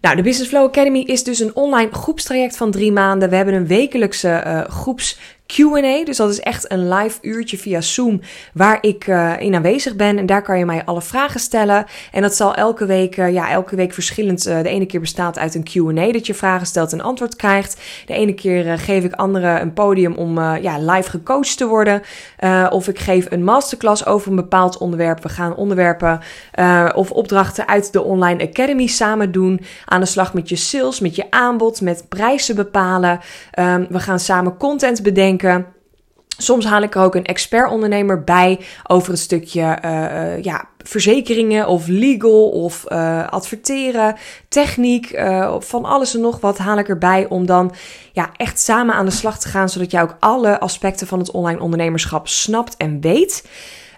Nou, 0.01 0.15
de 0.15 0.21
Business 0.21 0.49
Flow 0.49 0.65
Academy 0.65 0.99
is 0.99 1.23
dus 1.23 1.39
een 1.39 1.55
online 1.55 1.91
groepstraject 1.91 2.57
van 2.57 2.71
drie 2.71 2.91
maanden. 2.91 3.29
We 3.29 3.35
hebben 3.35 3.53
een 3.53 3.67
wekelijkse 3.67 4.43
uh, 4.45 4.61
groeps 4.61 5.19
QA. 5.47 6.05
Dus 6.05 6.17
dat 6.17 6.29
is 6.29 6.39
echt 6.39 6.71
een 6.71 6.89
live 6.89 7.17
uurtje 7.21 7.57
via 7.57 7.81
Zoom 7.81 8.21
waar 8.53 8.77
ik 8.81 9.07
uh, 9.07 9.33
in 9.39 9.55
aanwezig 9.55 9.95
ben. 9.95 10.17
En 10.17 10.25
daar 10.25 10.41
kan 10.41 10.57
je 10.57 10.65
mij 10.65 10.85
alle 10.85 11.01
vragen 11.01 11.39
stellen. 11.39 11.85
En 12.11 12.21
dat 12.21 12.35
zal 12.35 12.55
elke 12.55 12.85
week, 12.85 13.17
uh, 13.17 13.33
ja, 13.33 13.49
elke 13.49 13.75
week 13.75 13.93
verschillend. 13.93 14.47
Uh, 14.47 14.61
de 14.61 14.69
ene 14.69 14.85
keer 14.85 14.99
bestaat 14.99 15.37
uit 15.37 15.55
een 15.55 15.67
QA, 15.95 16.11
dat 16.11 16.27
je 16.27 16.33
vragen 16.33 16.67
stelt 16.67 16.93
en 16.93 17.01
antwoord 17.01 17.35
krijgt. 17.35 17.81
De 18.05 18.13
ene 18.13 18.33
keer 18.33 18.79
geef 18.79 19.03
ik 19.03 19.13
anderen 19.13 19.61
een 19.61 19.73
podium 19.73 20.13
om 20.13 20.39
ja, 20.39 20.79
live 20.79 21.09
gecoacht 21.09 21.57
te 21.57 21.67
worden. 21.67 22.01
of 22.69 22.87
ik 22.87 22.99
geef 22.99 23.31
een 23.31 23.43
masterclass 23.43 24.05
over 24.05 24.29
een 24.29 24.35
bepaald 24.35 24.77
onderwerp. 24.77 25.23
We 25.23 25.29
gaan 25.29 25.55
onderwerpen 25.55 26.19
of 26.95 27.11
opdrachten 27.11 27.67
uit 27.67 27.93
de 27.93 28.03
Online 28.03 28.47
Academy 28.47 28.87
samen 28.87 29.31
doen. 29.31 29.61
Aan 29.85 29.99
de 29.99 30.05
slag 30.05 30.33
met 30.33 30.49
je 30.49 30.55
sales, 30.55 30.99
met 30.99 31.15
je 31.15 31.31
aanbod, 31.31 31.81
met 31.81 32.05
prijzen 32.09 32.55
bepalen. 32.55 33.19
Um, 33.59 33.87
we 33.89 33.99
gaan 33.99 34.19
samen 34.19 34.57
content 34.57 35.03
bedenken. 35.03 35.36
Soms 36.39 36.65
haal 36.65 36.81
ik 36.81 36.95
er 36.95 37.01
ook 37.01 37.15
een 37.15 37.25
expert-ondernemer 37.25 38.23
bij 38.23 38.59
over 38.87 39.11
een 39.11 39.17
stukje 39.17 39.77
uh, 39.85 40.43
ja, 40.43 40.67
verzekeringen 40.77 41.67
of 41.67 41.87
legal 41.87 42.49
of 42.49 42.85
uh, 42.87 43.27
adverteren, 43.27 44.15
techniek, 44.49 45.21
van 45.59 45.85
alles 45.85 46.13
en 46.13 46.21
nog 46.21 46.39
wat 46.39 46.57
haal 46.57 46.77
ik 46.77 46.89
erbij 46.89 47.25
om 47.29 47.45
dan 47.45 47.73
ja, 48.11 48.29
echt 48.35 48.59
samen 48.59 48.95
aan 48.95 49.05
de 49.05 49.11
slag 49.11 49.39
te 49.39 49.47
gaan, 49.47 49.69
zodat 49.69 49.91
jij 49.91 50.01
ook 50.01 50.17
alle 50.19 50.59
aspecten 50.59 51.07
van 51.07 51.19
het 51.19 51.31
online 51.31 51.59
ondernemerschap 51.59 52.27
snapt 52.27 52.77
en 52.77 53.01
weet. 53.01 53.43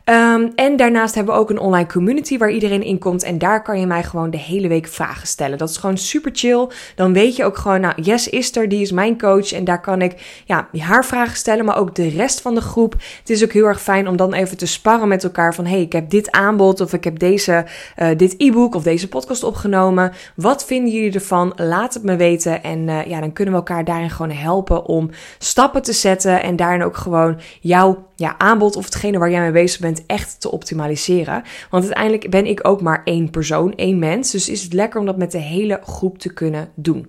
Um, 0.09 0.51
en 0.55 0.75
daarnaast 0.75 1.15
hebben 1.15 1.33
we 1.33 1.39
ook 1.39 1.49
een 1.49 1.59
online 1.59 1.87
community 1.87 2.37
waar 2.37 2.51
iedereen 2.51 2.83
in 2.83 2.99
komt. 2.99 3.23
En 3.23 3.37
daar 3.37 3.63
kan 3.63 3.79
je 3.79 3.85
mij 3.85 4.03
gewoon 4.03 4.29
de 4.29 4.37
hele 4.37 4.67
week 4.67 4.87
vragen 4.87 5.27
stellen. 5.27 5.57
Dat 5.57 5.69
is 5.69 5.77
gewoon 5.77 5.97
super 5.97 6.31
chill. 6.33 6.67
Dan 6.95 7.13
weet 7.13 7.35
je 7.35 7.45
ook 7.45 7.57
gewoon, 7.57 7.81
nou, 7.81 8.01
Yes 8.01 8.29
is 8.29 8.55
er, 8.55 8.69
die 8.69 8.81
is 8.81 8.91
mijn 8.91 9.17
coach. 9.17 9.51
En 9.51 9.63
daar 9.63 9.81
kan 9.81 10.01
ik 10.01 10.43
ja, 10.45 10.67
haar 10.77 11.05
vragen 11.05 11.37
stellen, 11.37 11.65
maar 11.65 11.77
ook 11.77 11.95
de 11.95 12.09
rest 12.09 12.41
van 12.41 12.55
de 12.55 12.61
groep. 12.61 12.95
Het 13.19 13.29
is 13.29 13.43
ook 13.43 13.51
heel 13.51 13.65
erg 13.65 13.81
fijn 13.81 14.07
om 14.07 14.17
dan 14.17 14.33
even 14.33 14.57
te 14.57 14.65
sparren 14.65 15.07
met 15.07 15.23
elkaar. 15.23 15.55
Van 15.55 15.65
hey, 15.65 15.81
ik 15.81 15.91
heb 15.91 16.09
dit 16.09 16.31
aanbod 16.31 16.81
of 16.81 16.93
ik 16.93 17.03
heb 17.03 17.19
deze, 17.19 17.65
uh, 17.97 18.07
dit 18.17 18.35
e-book 18.37 18.75
of 18.75 18.83
deze 18.83 19.07
podcast 19.07 19.43
opgenomen. 19.43 20.11
Wat 20.35 20.65
vinden 20.65 20.93
jullie 20.93 21.13
ervan? 21.13 21.53
Laat 21.55 21.93
het 21.93 22.03
me 22.03 22.15
weten. 22.15 22.63
En 22.63 22.79
uh, 22.79 23.05
ja, 23.05 23.19
dan 23.19 23.33
kunnen 23.33 23.53
we 23.53 23.59
elkaar 23.59 23.83
daarin 23.83 24.09
gewoon 24.09 24.31
helpen 24.31 24.85
om 24.85 25.09
stappen 25.37 25.81
te 25.81 25.93
zetten. 25.93 26.43
En 26.43 26.55
daarin 26.55 26.83
ook 26.83 26.97
gewoon 26.97 27.39
jouw 27.59 28.07
ja, 28.15 28.35
aanbod 28.37 28.75
of 28.75 28.85
hetgene 28.85 29.17
waar 29.17 29.31
jij 29.31 29.41
mee 29.41 29.51
bezig 29.51 29.79
bent 29.79 29.98
echt 30.05 30.41
te 30.41 30.51
optimaliseren. 30.51 31.43
Want 31.69 31.83
uiteindelijk 31.83 32.29
ben 32.29 32.45
ik 32.45 32.67
ook 32.67 32.81
maar 32.81 33.01
één 33.03 33.29
persoon, 33.29 33.75
één 33.75 33.99
mens. 33.99 34.31
Dus 34.31 34.49
is 34.49 34.63
het 34.63 34.73
lekker 34.73 34.99
om 34.99 35.05
dat 35.05 35.17
met 35.17 35.31
de 35.31 35.37
hele 35.37 35.79
groep 35.83 36.17
te 36.17 36.33
kunnen 36.33 36.71
doen. 36.75 37.07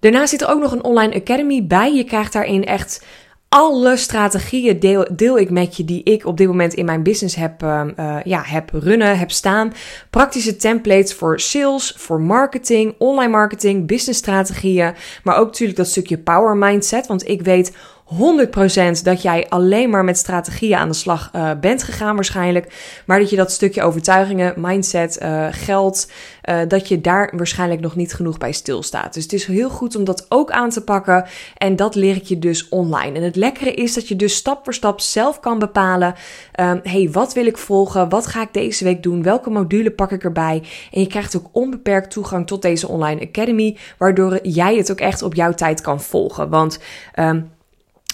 Daarnaast 0.00 0.30
zit 0.30 0.42
er 0.42 0.48
ook 0.48 0.60
nog 0.60 0.72
een 0.72 0.84
online 0.84 1.14
academy 1.14 1.66
bij. 1.66 1.94
Je 1.94 2.04
krijgt 2.04 2.32
daarin 2.32 2.64
echt 2.64 3.04
alle 3.52 3.96
strategieën 3.96 4.80
deel, 4.80 5.06
deel 5.16 5.38
ik 5.38 5.50
met 5.50 5.76
je 5.76 5.84
die 5.84 6.02
ik 6.02 6.26
op 6.26 6.36
dit 6.36 6.46
moment 6.46 6.74
in 6.74 6.84
mijn 6.84 7.02
business 7.02 7.34
heb, 7.34 7.62
uh, 7.62 7.84
uh, 7.98 8.16
ja, 8.24 8.42
heb 8.44 8.70
runnen, 8.72 9.18
heb 9.18 9.30
staan. 9.30 9.72
Praktische 10.10 10.56
templates 10.56 11.14
voor 11.14 11.40
sales, 11.40 11.94
voor 11.96 12.20
marketing, 12.20 12.94
online 12.98 13.30
marketing, 13.30 13.86
business 13.86 14.18
strategieën. 14.18 14.94
Maar 15.24 15.36
ook 15.36 15.46
natuurlijk 15.46 15.78
dat 15.78 15.88
stukje 15.88 16.18
power 16.18 16.56
mindset. 16.56 17.06
Want 17.06 17.28
ik 17.28 17.42
weet 17.42 17.76
100% 18.06 19.02
dat 19.02 19.22
jij 19.22 19.46
alleen 19.48 19.90
maar 19.90 20.04
met 20.04 20.18
strategieën 20.18 20.76
aan 20.76 20.88
de 20.88 20.94
slag 20.94 21.30
uh, 21.36 21.50
bent 21.60 21.82
gegaan 21.82 22.14
waarschijnlijk. 22.14 22.74
Maar 23.06 23.18
dat 23.18 23.30
je 23.30 23.36
dat 23.36 23.52
stukje 23.52 23.82
overtuigingen, 23.82 24.54
mindset, 24.56 25.18
uh, 25.22 25.46
geld, 25.50 26.10
uh, 26.44 26.60
dat 26.68 26.88
je 26.88 27.00
daar 27.00 27.32
waarschijnlijk 27.36 27.80
nog 27.80 27.96
niet 27.96 28.14
genoeg 28.14 28.38
bij 28.38 28.52
stilstaat. 28.52 29.14
Dus 29.14 29.22
het 29.22 29.32
is 29.32 29.46
heel 29.46 29.70
goed 29.70 29.96
om 29.96 30.04
dat 30.04 30.26
ook 30.28 30.50
aan 30.50 30.70
te 30.70 30.84
pakken. 30.84 31.24
En 31.56 31.76
dat 31.76 31.94
leer 31.94 32.16
ik 32.16 32.24
je 32.24 32.38
dus 32.38 32.68
online. 32.68 33.16
En 33.16 33.22
het 33.22 33.36
lekkere 33.36 33.74
is 33.74 33.94
dat 33.94 34.08
je 34.08 34.16
dus 34.16 34.34
stap 34.34 34.64
voor 34.64 34.74
stap 34.74 35.00
zelf 35.00 35.40
kan 35.40 35.58
bepalen. 35.58 36.14
Um, 36.60 36.80
hey, 36.82 37.08
wat 37.12 37.32
wil 37.32 37.46
ik 37.46 37.58
volgen? 37.58 38.08
Wat 38.08 38.26
ga 38.26 38.42
ik 38.42 38.52
deze 38.52 38.84
week 38.84 39.02
doen? 39.02 39.22
Welke 39.22 39.50
module 39.50 39.90
pak 39.90 40.12
ik 40.12 40.24
erbij? 40.24 40.62
En 40.90 41.00
je 41.00 41.06
krijgt 41.06 41.36
ook 41.36 41.48
onbeperkt 41.52 42.10
toegang 42.10 42.46
tot 42.46 42.62
deze 42.62 42.88
online 42.88 43.20
academy. 43.20 43.76
Waardoor 43.98 44.38
jij 44.42 44.76
het 44.76 44.90
ook 44.90 45.00
echt 45.00 45.22
op 45.22 45.34
jouw 45.34 45.52
tijd 45.52 45.80
kan 45.80 46.00
volgen. 46.00 46.48
Want... 46.48 46.78
Um, 47.18 47.51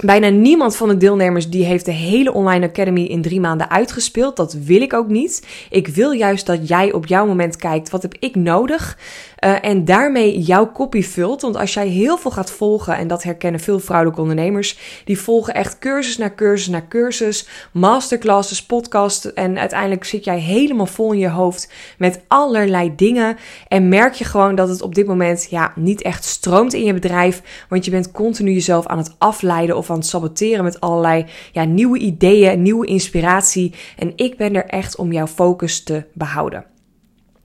Bijna 0.05 0.29
niemand 0.29 0.77
van 0.77 0.89
de 0.89 0.97
deelnemers 0.97 1.51
die 1.51 1.65
heeft 1.65 1.85
de 1.85 1.93
hele 1.93 2.33
Online 2.33 2.67
Academy 2.67 3.05
in 3.05 3.23
drie 3.23 3.41
maanden 3.41 3.71
uitgespeeld. 3.71 4.37
Dat 4.37 4.53
wil 4.53 4.81
ik 4.81 4.93
ook 4.93 5.09
niet. 5.09 5.47
Ik 5.71 5.89
wil 5.89 6.11
juist 6.11 6.47
dat 6.47 6.69
jij 6.69 6.93
op 6.93 7.07
jouw 7.07 7.27
moment 7.27 7.57
kijkt, 7.57 7.91
wat 7.91 8.03
heb 8.03 8.15
ik 8.19 8.35
nodig? 8.35 8.99
Uh, 9.45 9.65
en 9.65 9.85
daarmee 9.85 10.41
jouw 10.41 10.73
copy 10.73 11.03
vult. 11.03 11.43
Want 11.43 11.57
als 11.57 11.75
jij 11.75 11.89
heel 11.89 12.19
veel 12.19 12.31
gaat 12.31 12.51
volgen, 12.51 12.97
en 12.97 13.09
dat 13.09 13.23
herkennen 13.23 13.61
veel 13.61 13.81
vrouwelijke 13.81 14.21
ondernemers, 14.21 15.03
die 15.05 15.19
volgen 15.19 15.55
echt 15.55 15.79
cursus 15.79 16.19
na 16.19 16.33
cursus 16.37 16.69
na 16.69 16.83
cursus, 16.89 17.49
masterclasses, 17.73 18.67
podcasts. 18.67 19.33
En 19.33 19.59
uiteindelijk 19.59 20.05
zit 20.05 20.25
jij 20.25 20.39
helemaal 20.39 20.87
vol 20.87 21.13
in 21.13 21.19
je 21.19 21.29
hoofd 21.29 21.73
met 21.99 22.21
allerlei 22.29 22.93
dingen. 22.97 23.37
En 23.69 23.89
merk 23.89 24.15
je 24.15 24.25
gewoon 24.25 24.55
dat 24.55 24.69
het 24.69 24.83
op 24.83 24.95
dit 24.95 25.07
moment 25.07 25.47
ja, 25.51 25.73
niet 25.75 26.03
echt 26.03 26.25
stroomt 26.25 26.73
in 26.73 26.85
je 26.85 26.95
bedrijf. 26.95 27.43
Want 27.69 27.85
je 27.85 27.91
bent 27.91 28.11
continu 28.11 28.53
jezelf 28.53 28.87
aan 28.87 28.99
het 28.99 29.15
afleiden 29.19 29.77
of 29.77 29.88
het 29.97 30.07
saboteren 30.07 30.65
met 30.65 30.81
allerlei 30.81 31.27
ja, 31.53 31.65
nieuwe 31.65 31.99
ideeën, 31.99 32.63
nieuwe 32.63 32.87
inspiratie. 32.87 33.75
En 33.97 34.13
ik 34.17 34.37
ben 34.37 34.55
er 34.55 34.67
echt 34.67 34.97
om 34.97 35.13
jouw 35.13 35.27
focus 35.27 35.83
te 35.83 36.05
behouden. 36.15 36.65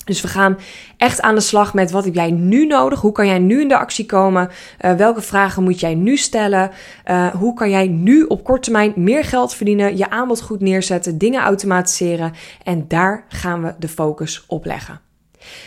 Dus 0.06 0.22
we 0.22 0.28
gaan 0.28 0.58
echt 0.98 1.22
aan 1.22 1.36
de 1.36 1.42
slag 1.42 1.74
met 1.74 1.92
wat 1.92 2.06
heb 2.06 2.14
jij 2.14 2.32
nu 2.32 2.66
nodig? 2.66 3.02
Hoe 3.02 3.12
kan 3.12 3.28
jij 3.28 3.40
nu 3.40 3.62
in 3.62 3.68
de 3.68 3.78
actie 3.78 4.06
komen? 4.06 4.50
Uh, 4.82 4.94
welke 4.94 5.22
vragen 5.22 5.64
moet 5.64 5.80
jij 5.80 5.96
nu 5.96 6.18
stellen? 6.18 6.72
Uh, 7.06 7.28
hoe 7.28 7.54
kan 7.54 7.70
jij 7.70 7.88
nu 7.88 8.24
op 8.24 8.44
korte 8.44 8.62
termijn 8.62 8.94
meer 8.96 9.24
geld 9.24 9.54
verdienen? 9.54 9.98
Je 9.98 10.10
aanbod 10.10 10.42
goed 10.42 10.60
neerzetten, 10.60 11.18
dingen 11.18 11.42
automatiseren. 11.42 12.34
En 12.64 12.86
daar 12.88 13.26
gaan 13.28 13.62
we 13.64 13.76
de 13.80 13.88
focus 13.88 14.44
op 14.48 14.66
leggen. 14.66 15.00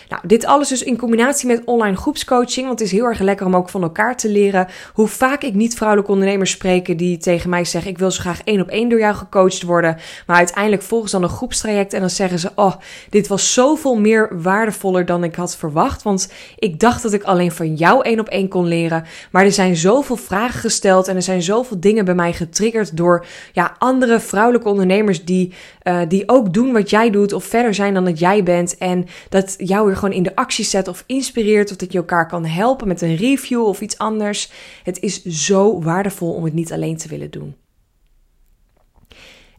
Nou, 0.09 0.23
dit 0.27 0.45
alles 0.45 0.69
dus 0.69 0.83
in 0.83 0.97
combinatie 0.97 1.47
met 1.47 1.63
online 1.65 1.97
groepscoaching. 1.97 2.67
Want 2.67 2.79
het 2.79 2.89
is 2.89 2.95
heel 2.95 3.05
erg 3.05 3.19
lekker 3.19 3.47
om 3.47 3.57
ook 3.57 3.69
van 3.69 3.83
elkaar 3.83 4.17
te 4.17 4.29
leren. 4.29 4.67
Hoe 4.93 5.09
vaak 5.09 5.43
ik 5.43 5.55
niet 5.55 5.75
vrouwelijke 5.75 6.13
ondernemers 6.13 6.51
spreken 6.51 6.97
die 6.97 7.19
tegen 7.19 7.51
mij 7.51 7.65
zeggen: 7.65 7.91
Ik 7.91 7.99
wil 7.99 8.11
zo 8.11 8.21
graag 8.21 8.43
één 8.45 8.61
op 8.61 8.69
één 8.69 8.89
door 8.89 8.99
jou 8.99 9.15
gecoacht 9.15 9.63
worden. 9.63 9.97
Maar 10.27 10.37
uiteindelijk 10.37 10.83
volgen 10.83 11.09
ze 11.09 11.19
dan 11.19 11.29
een 11.29 11.37
groepstraject 11.37 11.93
en 11.93 12.01
dan 12.01 12.11
zeggen 12.11 12.39
ze: 12.39 12.51
Oh, 12.55 12.75
dit 13.11 13.29
was 13.29 13.53
zoveel 13.53 14.01
meer 14.01 14.43
waardevoller 14.43 15.05
dan 15.05 15.25
ik 15.25 15.35
had 15.35 15.57
verwacht. 15.57 16.03
Want 16.03 16.33
ik 16.59 16.81
dacht 16.81 17.03
dat 17.03 17.13
ik 17.13 17.23
alleen 17.23 17.53
van 17.53 17.75
jou 17.75 18.03
één 18.03 18.21
op 18.21 18.29
één 18.29 18.49
kon 18.49 18.67
leren. 18.67 19.05
Maar 19.31 19.45
er 19.45 19.53
zijn 19.53 19.77
zoveel 19.77 20.17
vragen 20.17 20.61
gesteld 20.61 21.09
en 21.09 21.17
er 21.17 21.23
zijn 21.23 21.43
zoveel 21.43 21.81
dingen 21.81 22.05
bij 22.05 22.15
mij 22.15 22.33
getriggerd 22.33 22.97
door 22.97 23.27
ja, 23.53 23.75
andere 23.79 24.21
vrouwelijke 24.21 24.69
ondernemers 24.69 25.25
die, 25.25 25.53
uh, 25.83 26.01
die 26.09 26.29
ook 26.29 26.55
doen 26.55 26.73
wat 26.73 26.91
jij 26.91 27.11
doet 27.11 27.33
of 27.33 27.45
verder 27.45 27.75
zijn 27.75 27.95
dan 27.95 28.05
dat 28.05 28.19
jij 28.19 28.43
bent. 28.43 28.79
En 28.79 29.07
dat 29.29 29.55
jou 29.67 29.87
weer 29.87 29.97
gewoon 29.97 30.15
in 30.15 30.23
de 30.23 30.37
actie 30.37 30.65
zet 30.65 30.89
of 30.89 31.05
inspireert. 31.07 31.71
Of 31.71 31.77
dat 31.77 31.93
je 31.93 31.99
elkaar 31.99 32.29
kan 32.29 32.45
helpen 32.45 32.89
met 32.89 33.01
een 33.03 33.17
review 33.17 33.65
of 33.65 33.81
iets 33.81 33.99
anders. 33.99 34.51
Het 34.83 35.01
is 35.01 35.25
zo 35.25 35.83
waardevol 35.83 36.33
om 36.33 36.45
het 36.45 36.55
niet 36.55 36.73
alleen 36.73 36.97
te 36.97 37.09
willen 37.09 37.31
doen. 37.31 37.55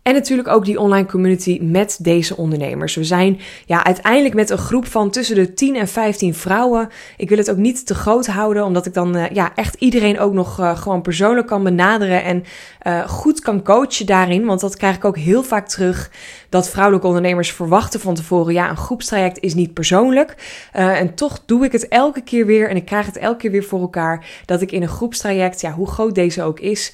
En 0.07 0.13
natuurlijk 0.13 0.47
ook 0.47 0.65
die 0.65 0.79
online 0.79 1.07
community 1.07 1.59
met 1.61 1.97
deze 2.01 2.37
ondernemers. 2.37 2.95
We 2.95 3.03
zijn 3.03 3.39
ja, 3.65 3.83
uiteindelijk 3.83 4.35
met 4.35 4.49
een 4.49 4.57
groep 4.57 4.85
van 4.85 5.09
tussen 5.09 5.35
de 5.35 5.53
10 5.53 5.75
en 5.75 5.87
15 5.87 6.33
vrouwen. 6.33 6.89
Ik 7.17 7.29
wil 7.29 7.37
het 7.37 7.51
ook 7.51 7.57
niet 7.57 7.85
te 7.85 7.95
groot 7.95 8.27
houden, 8.27 8.63
omdat 8.63 8.85
ik 8.85 8.93
dan 8.93 9.17
uh, 9.17 9.29
ja, 9.29 9.55
echt 9.55 9.75
iedereen 9.75 10.19
ook 10.19 10.33
nog 10.33 10.59
uh, 10.59 10.77
gewoon 10.77 11.01
persoonlijk 11.01 11.47
kan 11.47 11.63
benaderen 11.63 12.23
en 12.23 12.43
uh, 12.87 13.07
goed 13.07 13.39
kan 13.39 13.63
coachen 13.63 14.05
daarin. 14.05 14.45
Want 14.45 14.59
dat 14.59 14.77
krijg 14.77 14.95
ik 14.95 15.05
ook 15.05 15.17
heel 15.17 15.43
vaak 15.43 15.67
terug. 15.67 16.11
Dat 16.49 16.69
vrouwelijke 16.69 17.07
ondernemers 17.07 17.51
verwachten 17.51 17.99
van 17.99 18.15
tevoren: 18.15 18.53
ja, 18.53 18.69
een 18.69 18.77
groepstraject 18.77 19.39
is 19.39 19.53
niet 19.53 19.73
persoonlijk. 19.73 20.35
en 20.71 21.15
toch 21.15 21.39
doe 21.45 21.65
ik 21.65 21.71
het 21.71 21.87
elke 21.87 22.21
keer 22.21 22.45
weer 22.45 22.69
en 22.69 22.75
ik 22.75 22.85
krijg 22.85 23.05
het 23.05 23.17
elke 23.17 23.37
keer 23.37 23.51
weer 23.51 23.63
voor 23.63 23.81
elkaar. 23.81 24.25
Dat 24.45 24.61
ik 24.61 24.71
in 24.71 24.81
een 24.81 24.87
groepstraject, 24.87 25.61
ja, 25.61 25.71
hoe 25.71 25.87
groot 25.87 26.15
deze 26.15 26.43
ook 26.43 26.59
is, 26.59 26.93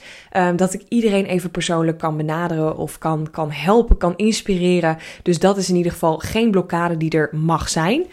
dat 0.56 0.74
ik 0.74 0.84
iedereen 0.90 1.26
even 1.26 1.52
persoonlijk 1.52 1.98
kan 1.98 2.18
benaderen 2.18 2.78
of 2.78 2.98
kan, 2.98 3.28
kan 3.32 3.52
helpen, 3.52 3.98
kan 3.98 4.14
inspireren. 4.16 4.98
Dus 5.24 5.40
dat 5.40 5.58
is 5.58 5.70
in 5.70 5.76
ieder 5.76 5.92
geval 5.92 6.18
geen 6.18 6.52
blokkade 6.52 6.98
die 6.98 7.12
er 7.12 7.30
mag 7.32 7.70
zijn. 7.70 8.06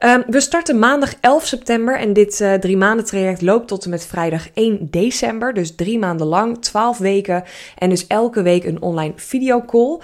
Um, 0.00 0.24
we 0.26 0.40
starten 0.40 0.78
maandag 0.78 1.14
11 1.20 1.46
september 1.46 1.98
en 1.98 2.12
dit 2.12 2.40
uh, 2.40 2.54
drie 2.54 2.76
maanden 2.76 3.04
traject 3.04 3.42
loopt 3.42 3.68
tot 3.68 3.84
en 3.84 3.90
met 3.90 4.06
vrijdag 4.06 4.48
1 4.54 4.78
december. 4.90 5.54
Dus 5.54 5.74
drie 5.74 5.98
maanden 5.98 6.26
lang, 6.26 6.62
12 6.62 6.98
weken 6.98 7.44
en 7.78 7.88
dus 7.88 8.06
elke 8.06 8.42
week 8.42 8.64
een 8.64 8.82
online 8.82 9.12
videocall. 9.16 10.00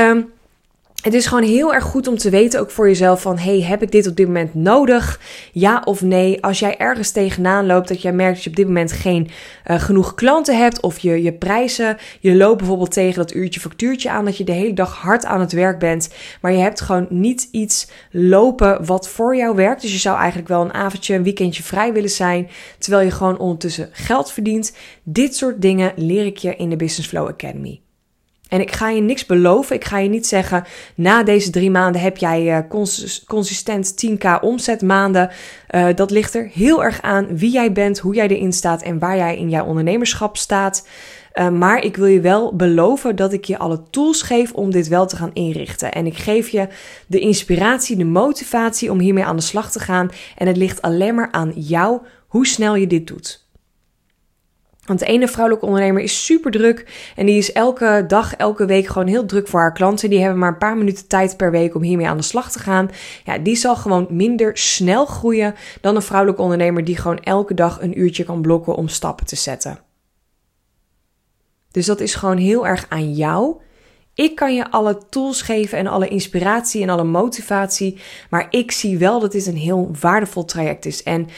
Um, 0.00 0.32
het 1.02 1.14
is 1.14 1.26
gewoon 1.26 1.44
heel 1.44 1.74
erg 1.74 1.84
goed 1.84 2.06
om 2.06 2.16
te 2.16 2.30
weten, 2.30 2.60
ook 2.60 2.70
voor 2.70 2.88
jezelf, 2.88 3.22
van 3.22 3.38
hey, 3.38 3.62
heb 3.62 3.82
ik 3.82 3.90
dit 3.92 4.06
op 4.06 4.16
dit 4.16 4.26
moment 4.26 4.54
nodig? 4.54 5.20
Ja 5.52 5.82
of 5.84 6.02
nee? 6.02 6.42
Als 6.42 6.58
jij 6.58 6.76
ergens 6.76 7.10
tegenaan 7.10 7.66
loopt, 7.66 7.88
dat 7.88 8.02
jij 8.02 8.12
merkt 8.12 8.34
dat 8.34 8.44
je 8.44 8.50
op 8.50 8.56
dit 8.56 8.66
moment 8.66 8.92
geen 8.92 9.30
uh, 9.66 9.80
genoeg 9.80 10.14
klanten 10.14 10.58
hebt, 10.58 10.80
of 10.80 10.98
je, 10.98 11.22
je 11.22 11.32
prijzen, 11.32 11.96
je 12.20 12.36
loopt 12.36 12.58
bijvoorbeeld 12.58 12.92
tegen 12.92 13.18
dat 13.18 13.34
uurtje 13.34 13.60
factuurtje 13.60 14.10
aan, 14.10 14.24
dat 14.24 14.36
je 14.36 14.44
de 14.44 14.52
hele 14.52 14.74
dag 14.74 14.96
hard 14.96 15.24
aan 15.24 15.40
het 15.40 15.52
werk 15.52 15.78
bent, 15.78 16.14
maar 16.40 16.52
je 16.52 16.58
hebt 16.58 16.80
gewoon 16.80 17.06
niet 17.10 17.48
iets 17.50 17.88
lopen 18.10 18.86
wat 18.86 19.08
voor 19.08 19.36
jou 19.36 19.56
werkt. 19.56 19.82
Dus 19.82 19.92
je 19.92 19.98
zou 19.98 20.16
eigenlijk 20.18 20.48
wel 20.48 20.60
een 20.60 20.74
avondje, 20.74 21.14
een 21.14 21.22
weekendje 21.22 21.62
vrij 21.62 21.92
willen 21.92 22.10
zijn, 22.10 22.48
terwijl 22.78 23.04
je 23.04 23.10
gewoon 23.10 23.38
ondertussen 23.38 23.88
geld 23.92 24.32
verdient. 24.32 24.76
Dit 25.02 25.36
soort 25.36 25.62
dingen 25.62 25.92
leer 25.96 26.26
ik 26.26 26.36
je 26.36 26.56
in 26.56 26.70
de 26.70 26.76
Business 26.76 27.08
Flow 27.08 27.28
Academy. 27.28 27.80
En 28.50 28.60
ik 28.60 28.72
ga 28.72 28.90
je 28.90 29.00
niks 29.00 29.26
beloven. 29.26 29.76
Ik 29.76 29.84
ga 29.84 29.98
je 29.98 30.08
niet 30.08 30.26
zeggen, 30.26 30.64
na 30.94 31.22
deze 31.22 31.50
drie 31.50 31.70
maanden 31.70 32.00
heb 32.00 32.16
jij 32.16 32.66
cons 32.68 33.24
consistent 33.26 33.94
10k 34.06 34.40
omzetmaanden. 34.40 35.30
Uh, 35.70 35.86
dat 35.94 36.10
ligt 36.10 36.34
er 36.34 36.50
heel 36.52 36.84
erg 36.84 37.02
aan 37.02 37.36
wie 37.36 37.50
jij 37.50 37.72
bent, 37.72 37.98
hoe 37.98 38.14
jij 38.14 38.28
erin 38.28 38.52
staat 38.52 38.82
en 38.82 38.98
waar 38.98 39.16
jij 39.16 39.36
in 39.36 39.50
jouw 39.50 39.64
ondernemerschap 39.64 40.36
staat. 40.36 40.86
Uh, 41.34 41.48
maar 41.48 41.84
ik 41.84 41.96
wil 41.96 42.06
je 42.06 42.20
wel 42.20 42.56
beloven 42.56 43.16
dat 43.16 43.32
ik 43.32 43.44
je 43.44 43.58
alle 43.58 43.82
tools 43.90 44.22
geef 44.22 44.52
om 44.52 44.70
dit 44.70 44.88
wel 44.88 45.06
te 45.06 45.16
gaan 45.16 45.30
inrichten. 45.32 45.92
En 45.92 46.06
ik 46.06 46.16
geef 46.16 46.48
je 46.48 46.68
de 47.06 47.20
inspiratie, 47.20 47.96
de 47.96 48.04
motivatie 48.04 48.90
om 48.90 48.98
hiermee 48.98 49.24
aan 49.24 49.36
de 49.36 49.42
slag 49.42 49.70
te 49.70 49.80
gaan. 49.80 50.10
En 50.36 50.46
het 50.46 50.56
ligt 50.56 50.82
alleen 50.82 51.14
maar 51.14 51.28
aan 51.30 51.52
jou 51.54 52.00
hoe 52.26 52.46
snel 52.46 52.74
je 52.74 52.86
dit 52.86 53.06
doet. 53.06 53.48
Want 54.90 55.02
de 55.02 55.08
ene 55.08 55.28
vrouwelijke 55.28 55.66
ondernemer 55.66 56.02
is 56.02 56.24
super 56.24 56.50
druk 56.50 57.12
en 57.16 57.26
die 57.26 57.38
is 57.38 57.52
elke 57.52 58.04
dag, 58.06 58.34
elke 58.34 58.64
week 58.64 58.86
gewoon 58.86 59.06
heel 59.08 59.26
druk 59.26 59.48
voor 59.48 59.60
haar 59.60 59.72
klanten. 59.72 60.10
Die 60.10 60.20
hebben 60.20 60.38
maar 60.38 60.52
een 60.52 60.58
paar 60.58 60.76
minuten 60.76 61.08
tijd 61.08 61.36
per 61.36 61.50
week 61.50 61.74
om 61.74 61.82
hiermee 61.82 62.08
aan 62.08 62.16
de 62.16 62.22
slag 62.22 62.52
te 62.52 62.58
gaan. 62.58 62.90
Ja, 63.24 63.38
die 63.38 63.56
zal 63.56 63.76
gewoon 63.76 64.06
minder 64.10 64.56
snel 64.58 65.06
groeien 65.06 65.54
dan 65.80 65.96
een 65.96 66.02
vrouwelijke 66.02 66.42
ondernemer 66.42 66.84
die 66.84 66.96
gewoon 66.96 67.20
elke 67.20 67.54
dag 67.54 67.80
een 67.80 68.00
uurtje 68.00 68.24
kan 68.24 68.42
blokken 68.42 68.74
om 68.74 68.88
stappen 68.88 69.26
te 69.26 69.36
zetten. 69.36 69.78
Dus 71.70 71.86
dat 71.86 72.00
is 72.00 72.14
gewoon 72.14 72.38
heel 72.38 72.66
erg 72.66 72.86
aan 72.88 73.14
jou. 73.14 73.60
Ik 74.14 74.34
kan 74.36 74.54
je 74.54 74.70
alle 74.70 74.98
tools 75.10 75.42
geven 75.42 75.78
en 75.78 75.86
alle 75.86 76.08
inspiratie 76.08 76.82
en 76.82 76.88
alle 76.88 77.04
motivatie. 77.04 78.00
Maar 78.30 78.46
ik 78.50 78.70
zie 78.70 78.98
wel 78.98 79.20
dat 79.20 79.32
dit 79.32 79.46
een 79.46 79.56
heel 79.56 79.90
waardevol 80.00 80.44
traject 80.44 80.86
is. 80.86 81.02
En 81.02 81.28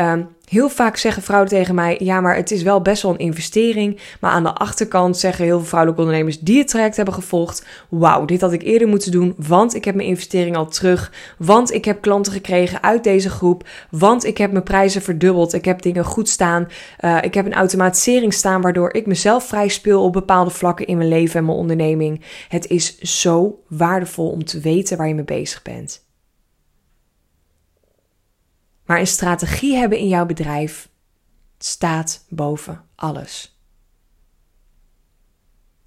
um, 0.00 0.28
Heel 0.52 0.68
vaak 0.68 0.96
zeggen 0.96 1.22
vrouwen 1.22 1.50
tegen 1.50 1.74
mij: 1.74 1.96
ja, 1.98 2.20
maar 2.20 2.36
het 2.36 2.50
is 2.50 2.62
wel 2.62 2.82
best 2.82 3.02
wel 3.02 3.12
een 3.12 3.18
investering. 3.18 4.00
Maar 4.20 4.30
aan 4.30 4.42
de 4.42 4.54
achterkant 4.54 5.18
zeggen 5.18 5.44
heel 5.44 5.58
veel 5.58 5.66
vrouwelijke 5.66 6.02
ondernemers 6.02 6.40
die 6.40 6.58
het 6.58 6.68
traject 6.68 6.96
hebben 6.96 7.14
gevolgd: 7.14 7.66
wauw, 7.88 8.24
dit 8.24 8.40
had 8.40 8.52
ik 8.52 8.62
eerder 8.62 8.88
moeten 8.88 9.10
doen, 9.10 9.34
want 9.36 9.74
ik 9.74 9.84
heb 9.84 9.94
mijn 9.94 10.08
investering 10.08 10.56
al 10.56 10.66
terug. 10.66 11.12
Want 11.38 11.72
ik 11.72 11.84
heb 11.84 12.00
klanten 12.00 12.32
gekregen 12.32 12.82
uit 12.82 13.04
deze 13.04 13.30
groep. 13.30 13.68
Want 13.90 14.24
ik 14.24 14.38
heb 14.38 14.52
mijn 14.52 14.64
prijzen 14.64 15.02
verdubbeld. 15.02 15.52
Ik 15.52 15.64
heb 15.64 15.82
dingen 15.82 16.04
goed 16.04 16.28
staan. 16.28 16.68
Uh, 17.00 17.18
ik 17.22 17.34
heb 17.34 17.46
een 17.46 17.54
automatisering 17.54 18.32
staan 18.32 18.60
waardoor 18.60 18.94
ik 18.94 19.06
mezelf 19.06 19.46
vrij 19.46 19.68
speel 19.68 20.02
op 20.02 20.12
bepaalde 20.12 20.50
vlakken 20.50 20.86
in 20.86 20.96
mijn 20.96 21.08
leven 21.08 21.38
en 21.38 21.44
mijn 21.44 21.58
onderneming. 21.58 22.24
Het 22.48 22.66
is 22.66 22.98
zo 22.98 23.60
waardevol 23.68 24.30
om 24.30 24.44
te 24.44 24.60
weten 24.60 24.96
waar 24.96 25.08
je 25.08 25.14
mee 25.14 25.24
bezig 25.24 25.62
bent. 25.62 26.10
Maar 28.84 28.98
een 28.98 29.06
strategie 29.06 29.76
hebben 29.76 29.98
in 29.98 30.08
jouw 30.08 30.26
bedrijf 30.26 30.88
staat 31.58 32.24
boven 32.28 32.84
alles. 32.94 33.56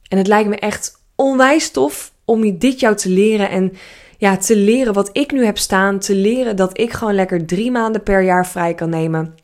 En 0.08 0.18
het 0.18 0.28
lijkt 0.28 0.50
me 0.50 0.56
echt 0.56 1.04
onwijs 1.16 1.72
tof 1.72 2.14
om 2.26 2.58
dit 2.58 2.80
jou 2.80 2.96
te 2.96 3.10
leren 3.10 3.50
en 3.50 3.74
ja, 4.18 4.38
te 4.38 4.56
leren 4.56 4.94
wat 4.94 5.10
ik 5.12 5.32
nu 5.32 5.46
heb 5.46 5.58
staan, 5.58 6.00
te 6.00 6.16
leren 6.16 6.56
dat 6.56 6.80
ik 6.80 6.94
gewoon 6.94 7.14
lekker 7.14 7.46
drie 7.46 7.72
maanden 7.72 8.04
per 8.04 8.22
jaar 8.22 8.48
vrij 8.48 8.74
kan 8.74 8.90
nemen 8.90 9.36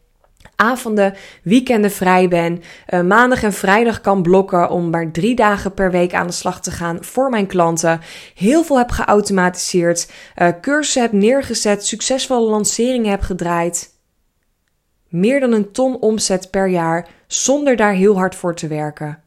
avonden, 0.62 1.14
weekenden 1.44 1.92
vrij 1.92 2.28
ben, 2.28 2.62
uh, 2.90 3.02
maandag 3.02 3.44
en 3.44 3.54
vrijdag 3.54 4.02
kan 4.02 4.22
blokken 4.22 4.70
om 4.70 4.90
maar 4.90 5.12
drie 5.12 5.36
dagen 5.36 5.74
per 5.74 5.92
week 5.92 6.14
aan 6.14 6.28
de 6.28 6.34
slag 6.34 6.62
te 6.62 6.72
gaan 6.72 7.04
voor 7.04 7.30
mijn 7.30 7.48
klanten. 7.48 8.00
Heel 8.36 8.64
veel 8.64 8.78
heb 8.78 8.90
geautomatiseerd, 8.90 10.12
uh, 10.38 10.48
cursussen 10.62 11.02
heb 11.02 11.12
neergezet, 11.12 11.86
succesvolle 11.86 12.50
lanceringen 12.50 13.10
heb 13.10 13.22
gedraaid. 13.22 14.00
Meer 15.10 15.40
dan 15.40 15.52
een 15.52 15.72
ton 15.72 16.00
omzet 16.00 16.52
per 16.52 16.68
jaar 16.68 17.08
zonder 17.28 17.76
daar 17.76 17.94
heel 17.94 18.16
hard 18.16 18.36
voor 18.36 18.56
te 18.56 18.68
werken. 18.68 19.24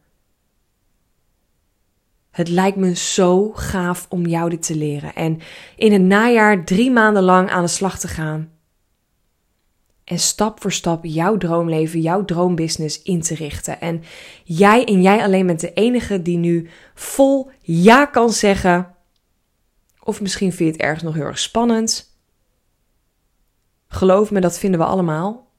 Het 2.30 2.48
lijkt 2.48 2.76
me 2.76 2.94
zo 2.94 3.52
gaaf 3.52 4.06
om 4.08 4.26
jou 4.26 4.50
dit 4.50 4.62
te 4.62 4.76
leren 4.76 5.14
en 5.14 5.40
in 5.76 5.92
het 5.92 6.02
najaar 6.02 6.64
drie 6.64 6.90
maanden 6.90 7.22
lang 7.22 7.50
aan 7.50 7.62
de 7.62 7.68
slag 7.68 7.98
te 7.98 8.08
gaan 8.08 8.53
en 10.04 10.18
stap 10.18 10.60
voor 10.60 10.72
stap 10.72 11.04
jouw 11.04 11.36
droomleven, 11.36 12.00
jouw 12.00 12.24
droombusiness 12.24 13.02
in 13.02 13.22
te 13.22 13.34
richten. 13.34 13.80
En 13.80 14.02
jij 14.44 14.84
en 14.84 15.02
jij 15.02 15.22
alleen 15.22 15.46
bent 15.46 15.60
de 15.60 15.72
enige 15.72 16.22
die 16.22 16.38
nu 16.38 16.68
vol 16.94 17.50
ja 17.60 18.06
kan 18.06 18.30
zeggen. 18.30 18.94
Of 20.02 20.20
misschien 20.20 20.52
vind 20.52 20.68
je 20.68 20.76
het 20.76 20.84
ergens 20.84 21.02
nog 21.02 21.14
heel 21.14 21.24
erg 21.24 21.38
spannend. 21.38 22.18
Geloof 23.88 24.30
me, 24.30 24.40
dat 24.40 24.58
vinden 24.58 24.80
we 24.80 24.86
allemaal. 24.86 25.52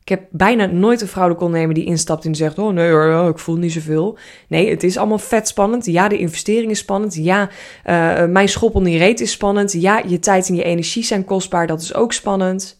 Ik 0.00 0.08
heb 0.08 0.28
bijna 0.30 0.66
nooit 0.66 1.00
een 1.00 1.08
vrouwelijke 1.08 1.44
ondernemer 1.44 1.74
die 1.74 1.84
instapt 1.84 2.24
en 2.24 2.34
zegt: 2.34 2.58
Oh 2.58 2.72
nee 2.72 3.28
ik 3.28 3.38
voel 3.38 3.56
niet 3.56 3.72
zoveel. 3.72 4.18
Nee, 4.48 4.70
het 4.70 4.82
is 4.82 4.96
allemaal 4.96 5.18
vet 5.18 5.48
spannend. 5.48 5.86
Ja, 5.86 6.08
de 6.08 6.18
investering 6.18 6.70
is 6.70 6.78
spannend. 6.78 7.14
Ja, 7.14 7.48
uh, 7.86 8.26
mijn 8.26 8.48
schop 8.48 8.74
onder 8.74 8.92
je 8.92 8.98
reet 8.98 9.20
is 9.20 9.30
spannend. 9.30 9.72
Ja, 9.72 10.02
je 10.06 10.18
tijd 10.18 10.48
en 10.48 10.54
je 10.54 10.62
energie 10.62 11.04
zijn 11.04 11.24
kostbaar. 11.24 11.66
Dat 11.66 11.80
is 11.80 11.94
ook 11.94 12.12
spannend. 12.12 12.79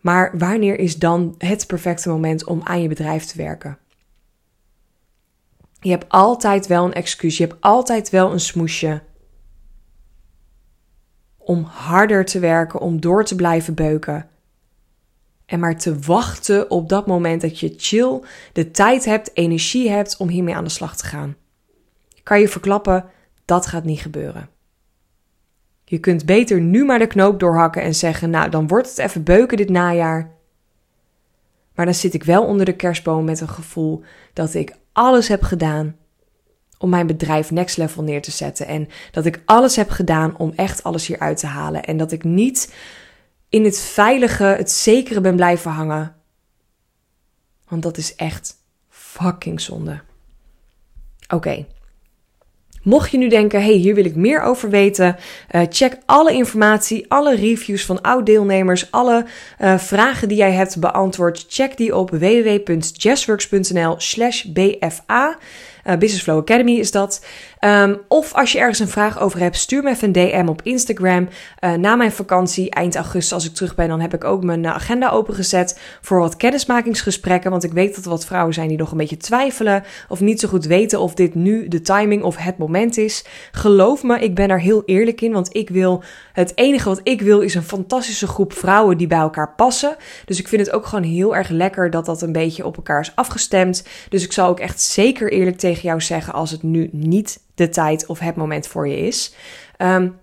Maar 0.00 0.38
wanneer 0.38 0.78
is 0.78 0.96
dan 0.96 1.34
het 1.38 1.66
perfecte 1.66 2.08
moment 2.08 2.44
om 2.44 2.60
aan 2.64 2.82
je 2.82 2.88
bedrijf 2.88 3.24
te 3.24 3.36
werken? 3.36 3.78
Je 5.80 5.90
hebt 5.90 6.08
altijd 6.08 6.66
wel 6.66 6.84
een 6.84 6.92
excuus, 6.92 7.36
je 7.36 7.46
hebt 7.46 7.60
altijd 7.60 8.10
wel 8.10 8.32
een 8.32 8.40
smoesje 8.40 9.02
om 11.48 11.62
harder 11.62 12.24
te 12.24 12.38
werken, 12.38 12.80
om 12.80 13.00
door 13.00 13.24
te 13.24 13.34
blijven 13.34 13.74
beuken. 13.74 14.28
En 15.46 15.60
maar 15.60 15.78
te 15.78 15.98
wachten 15.98 16.70
op 16.70 16.88
dat 16.88 17.06
moment 17.06 17.40
dat 17.40 17.60
je 17.60 17.74
chill 17.76 18.20
de 18.52 18.70
tijd 18.70 19.04
hebt, 19.04 19.30
energie 19.34 19.90
hebt 19.90 20.16
om 20.16 20.28
hiermee 20.28 20.54
aan 20.54 20.64
de 20.64 20.70
slag 20.70 20.96
te 20.96 21.06
gaan. 21.06 21.36
Kan 22.22 22.40
je 22.40 22.48
verklappen, 22.48 23.04
dat 23.44 23.66
gaat 23.66 23.84
niet 23.84 24.00
gebeuren. 24.00 24.48
Je 25.88 25.98
kunt 25.98 26.24
beter 26.24 26.60
nu 26.60 26.84
maar 26.84 26.98
de 26.98 27.06
knoop 27.06 27.40
doorhakken 27.40 27.82
en 27.82 27.94
zeggen: 27.94 28.30
Nou, 28.30 28.50
dan 28.50 28.66
wordt 28.66 28.88
het 28.88 28.98
even 28.98 29.22
beuken 29.22 29.56
dit 29.56 29.68
najaar. 29.68 30.30
Maar 31.74 31.84
dan 31.84 31.94
zit 31.94 32.14
ik 32.14 32.24
wel 32.24 32.44
onder 32.44 32.66
de 32.66 32.76
kerstboom 32.76 33.24
met 33.24 33.40
een 33.40 33.48
gevoel 33.48 34.02
dat 34.32 34.54
ik 34.54 34.76
alles 34.92 35.28
heb 35.28 35.42
gedaan 35.42 35.96
om 36.78 36.90
mijn 36.90 37.06
bedrijf 37.06 37.50
next 37.50 37.76
level 37.76 38.02
neer 38.02 38.22
te 38.22 38.30
zetten. 38.30 38.66
En 38.66 38.88
dat 39.10 39.24
ik 39.24 39.42
alles 39.44 39.76
heb 39.76 39.90
gedaan 39.90 40.36
om 40.36 40.52
echt 40.56 40.82
alles 40.82 41.06
hier 41.06 41.18
uit 41.18 41.36
te 41.36 41.46
halen. 41.46 41.84
En 41.84 41.96
dat 41.96 42.12
ik 42.12 42.24
niet 42.24 42.74
in 43.48 43.64
het 43.64 43.78
veilige, 43.78 44.44
het 44.44 44.70
zekere 44.70 45.20
ben 45.20 45.36
blijven 45.36 45.70
hangen. 45.70 46.14
Want 47.68 47.82
dat 47.82 47.96
is 47.96 48.14
echt 48.14 48.54
fucking 48.88 49.60
zonde. 49.60 50.00
Oké. 51.28 51.66
Mocht 52.82 53.10
je 53.10 53.18
nu 53.18 53.28
denken, 53.28 53.62
hey, 53.62 53.72
hier 53.72 53.94
wil 53.94 54.04
ik 54.04 54.14
meer 54.14 54.40
over 54.40 54.70
weten, 54.70 55.16
uh, 55.50 55.62
check 55.68 55.96
alle 56.06 56.32
informatie, 56.32 57.04
alle 57.08 57.36
reviews 57.36 57.84
van 57.84 58.00
oud-deelnemers, 58.00 58.90
alle 58.90 59.24
uh, 59.60 59.78
vragen 59.78 60.28
die 60.28 60.36
jij 60.36 60.52
hebt 60.52 60.80
beantwoord. 60.80 61.44
Check 61.48 61.76
die 61.76 61.96
op 61.96 62.10
www.jazzworks.nl 62.10 63.94
slash 63.98 64.44
bfa. 64.44 65.38
Uh, 65.88 65.96
Business 65.96 66.22
Flow 66.22 66.38
Academy 66.38 66.72
is 66.72 66.90
dat. 66.90 67.24
Um, 67.60 68.00
of 68.08 68.34
als 68.34 68.52
je 68.52 68.58
ergens 68.58 68.78
een 68.78 68.88
vraag 68.88 69.20
over 69.20 69.40
hebt, 69.40 69.56
stuur 69.56 69.82
me 69.82 69.90
even 69.90 70.06
een 70.06 70.12
DM 70.12 70.48
op 70.48 70.62
Instagram. 70.62 71.28
Uh, 71.60 71.72
na 71.72 71.96
mijn 71.96 72.12
vakantie, 72.12 72.70
eind 72.70 72.96
augustus, 72.96 73.32
als 73.32 73.46
ik 73.46 73.54
terug 73.54 73.74
ben, 73.74 73.88
dan 73.88 74.00
heb 74.00 74.14
ik 74.14 74.24
ook 74.24 74.44
mijn 74.44 74.66
agenda 74.66 75.10
opengezet 75.10 75.80
voor 76.00 76.18
wat 76.18 76.36
kennismakingsgesprekken. 76.36 77.50
Want 77.50 77.64
ik 77.64 77.72
weet 77.72 77.94
dat 77.94 78.04
er 78.04 78.10
wat 78.10 78.24
vrouwen 78.24 78.54
zijn 78.54 78.68
die 78.68 78.78
nog 78.78 78.90
een 78.90 78.96
beetje 78.96 79.16
twijfelen 79.16 79.84
of 80.08 80.20
niet 80.20 80.40
zo 80.40 80.48
goed 80.48 80.64
weten 80.64 81.00
of 81.00 81.14
dit 81.14 81.34
nu 81.34 81.68
de 81.68 81.80
timing 81.80 82.22
of 82.22 82.36
het 82.36 82.58
moment 82.58 82.96
is. 82.96 83.24
Geloof 83.52 84.02
me, 84.02 84.18
ik 84.18 84.34
ben 84.34 84.50
er 84.50 84.60
heel 84.60 84.82
eerlijk 84.86 85.20
in, 85.20 85.32
want 85.32 85.56
ik 85.56 85.70
wil, 85.70 86.02
het 86.32 86.52
enige 86.54 86.88
wat 86.88 87.00
ik 87.02 87.20
wil 87.20 87.40
is 87.40 87.54
een 87.54 87.62
fantastische 87.62 88.26
groep 88.26 88.52
vrouwen 88.52 88.98
die 88.98 89.06
bij 89.06 89.18
elkaar 89.18 89.54
passen. 89.54 89.96
Dus 90.24 90.38
ik 90.38 90.48
vind 90.48 90.66
het 90.66 90.74
ook 90.74 90.86
gewoon 90.86 91.04
heel 91.04 91.36
erg 91.36 91.48
lekker 91.48 91.90
dat 91.90 92.06
dat 92.06 92.22
een 92.22 92.32
beetje 92.32 92.66
op 92.66 92.76
elkaar 92.76 93.00
is 93.00 93.12
afgestemd. 93.14 93.84
Dus 94.08 94.24
ik 94.24 94.32
zal 94.32 94.48
ook 94.48 94.60
echt 94.60 94.80
zeker 94.80 95.32
eerlijk 95.32 95.56
jou 95.82 96.00
zeggen 96.00 96.32
als 96.32 96.50
het 96.50 96.62
nu 96.62 96.88
niet 96.92 97.40
de 97.54 97.68
tijd 97.68 98.06
of 98.06 98.18
het 98.18 98.36
moment 98.36 98.66
voor 98.66 98.88
je 98.88 98.98
is. 98.98 99.34
Um, 99.78 100.18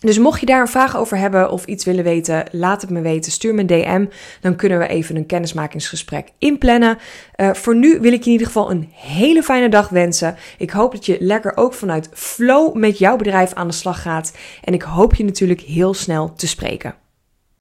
dus 0.00 0.18
mocht 0.18 0.40
je 0.40 0.46
daar 0.46 0.60
een 0.60 0.68
vraag 0.68 0.96
over 0.96 1.16
hebben 1.16 1.50
of 1.50 1.64
iets 1.64 1.84
willen 1.84 2.04
weten, 2.04 2.44
laat 2.50 2.80
het 2.80 2.90
me 2.90 3.00
weten. 3.00 3.32
Stuur 3.32 3.54
me 3.54 3.60
een 3.60 3.66
DM. 3.66 4.06
Dan 4.40 4.56
kunnen 4.56 4.78
we 4.78 4.86
even 4.86 5.16
een 5.16 5.26
kennismakingsgesprek 5.26 6.28
inplannen. 6.38 6.98
Uh, 7.36 7.52
voor 7.52 7.76
nu 7.76 8.00
wil 8.00 8.12
ik 8.12 8.18
je 8.18 8.26
in 8.26 8.32
ieder 8.32 8.46
geval 8.46 8.70
een 8.70 8.88
hele 8.92 9.42
fijne 9.42 9.68
dag 9.68 9.88
wensen. 9.88 10.36
Ik 10.58 10.70
hoop 10.70 10.92
dat 10.92 11.06
je 11.06 11.16
lekker 11.20 11.56
ook 11.56 11.74
vanuit 11.74 12.08
flow 12.12 12.76
met 12.76 12.98
jouw 12.98 13.16
bedrijf 13.16 13.52
aan 13.52 13.68
de 13.68 13.74
slag 13.74 14.02
gaat. 14.02 14.32
En 14.64 14.74
ik 14.74 14.82
hoop 14.82 15.14
je 15.14 15.24
natuurlijk 15.24 15.60
heel 15.60 15.94
snel 15.94 16.34
te 16.34 16.46
spreken. 16.46 16.94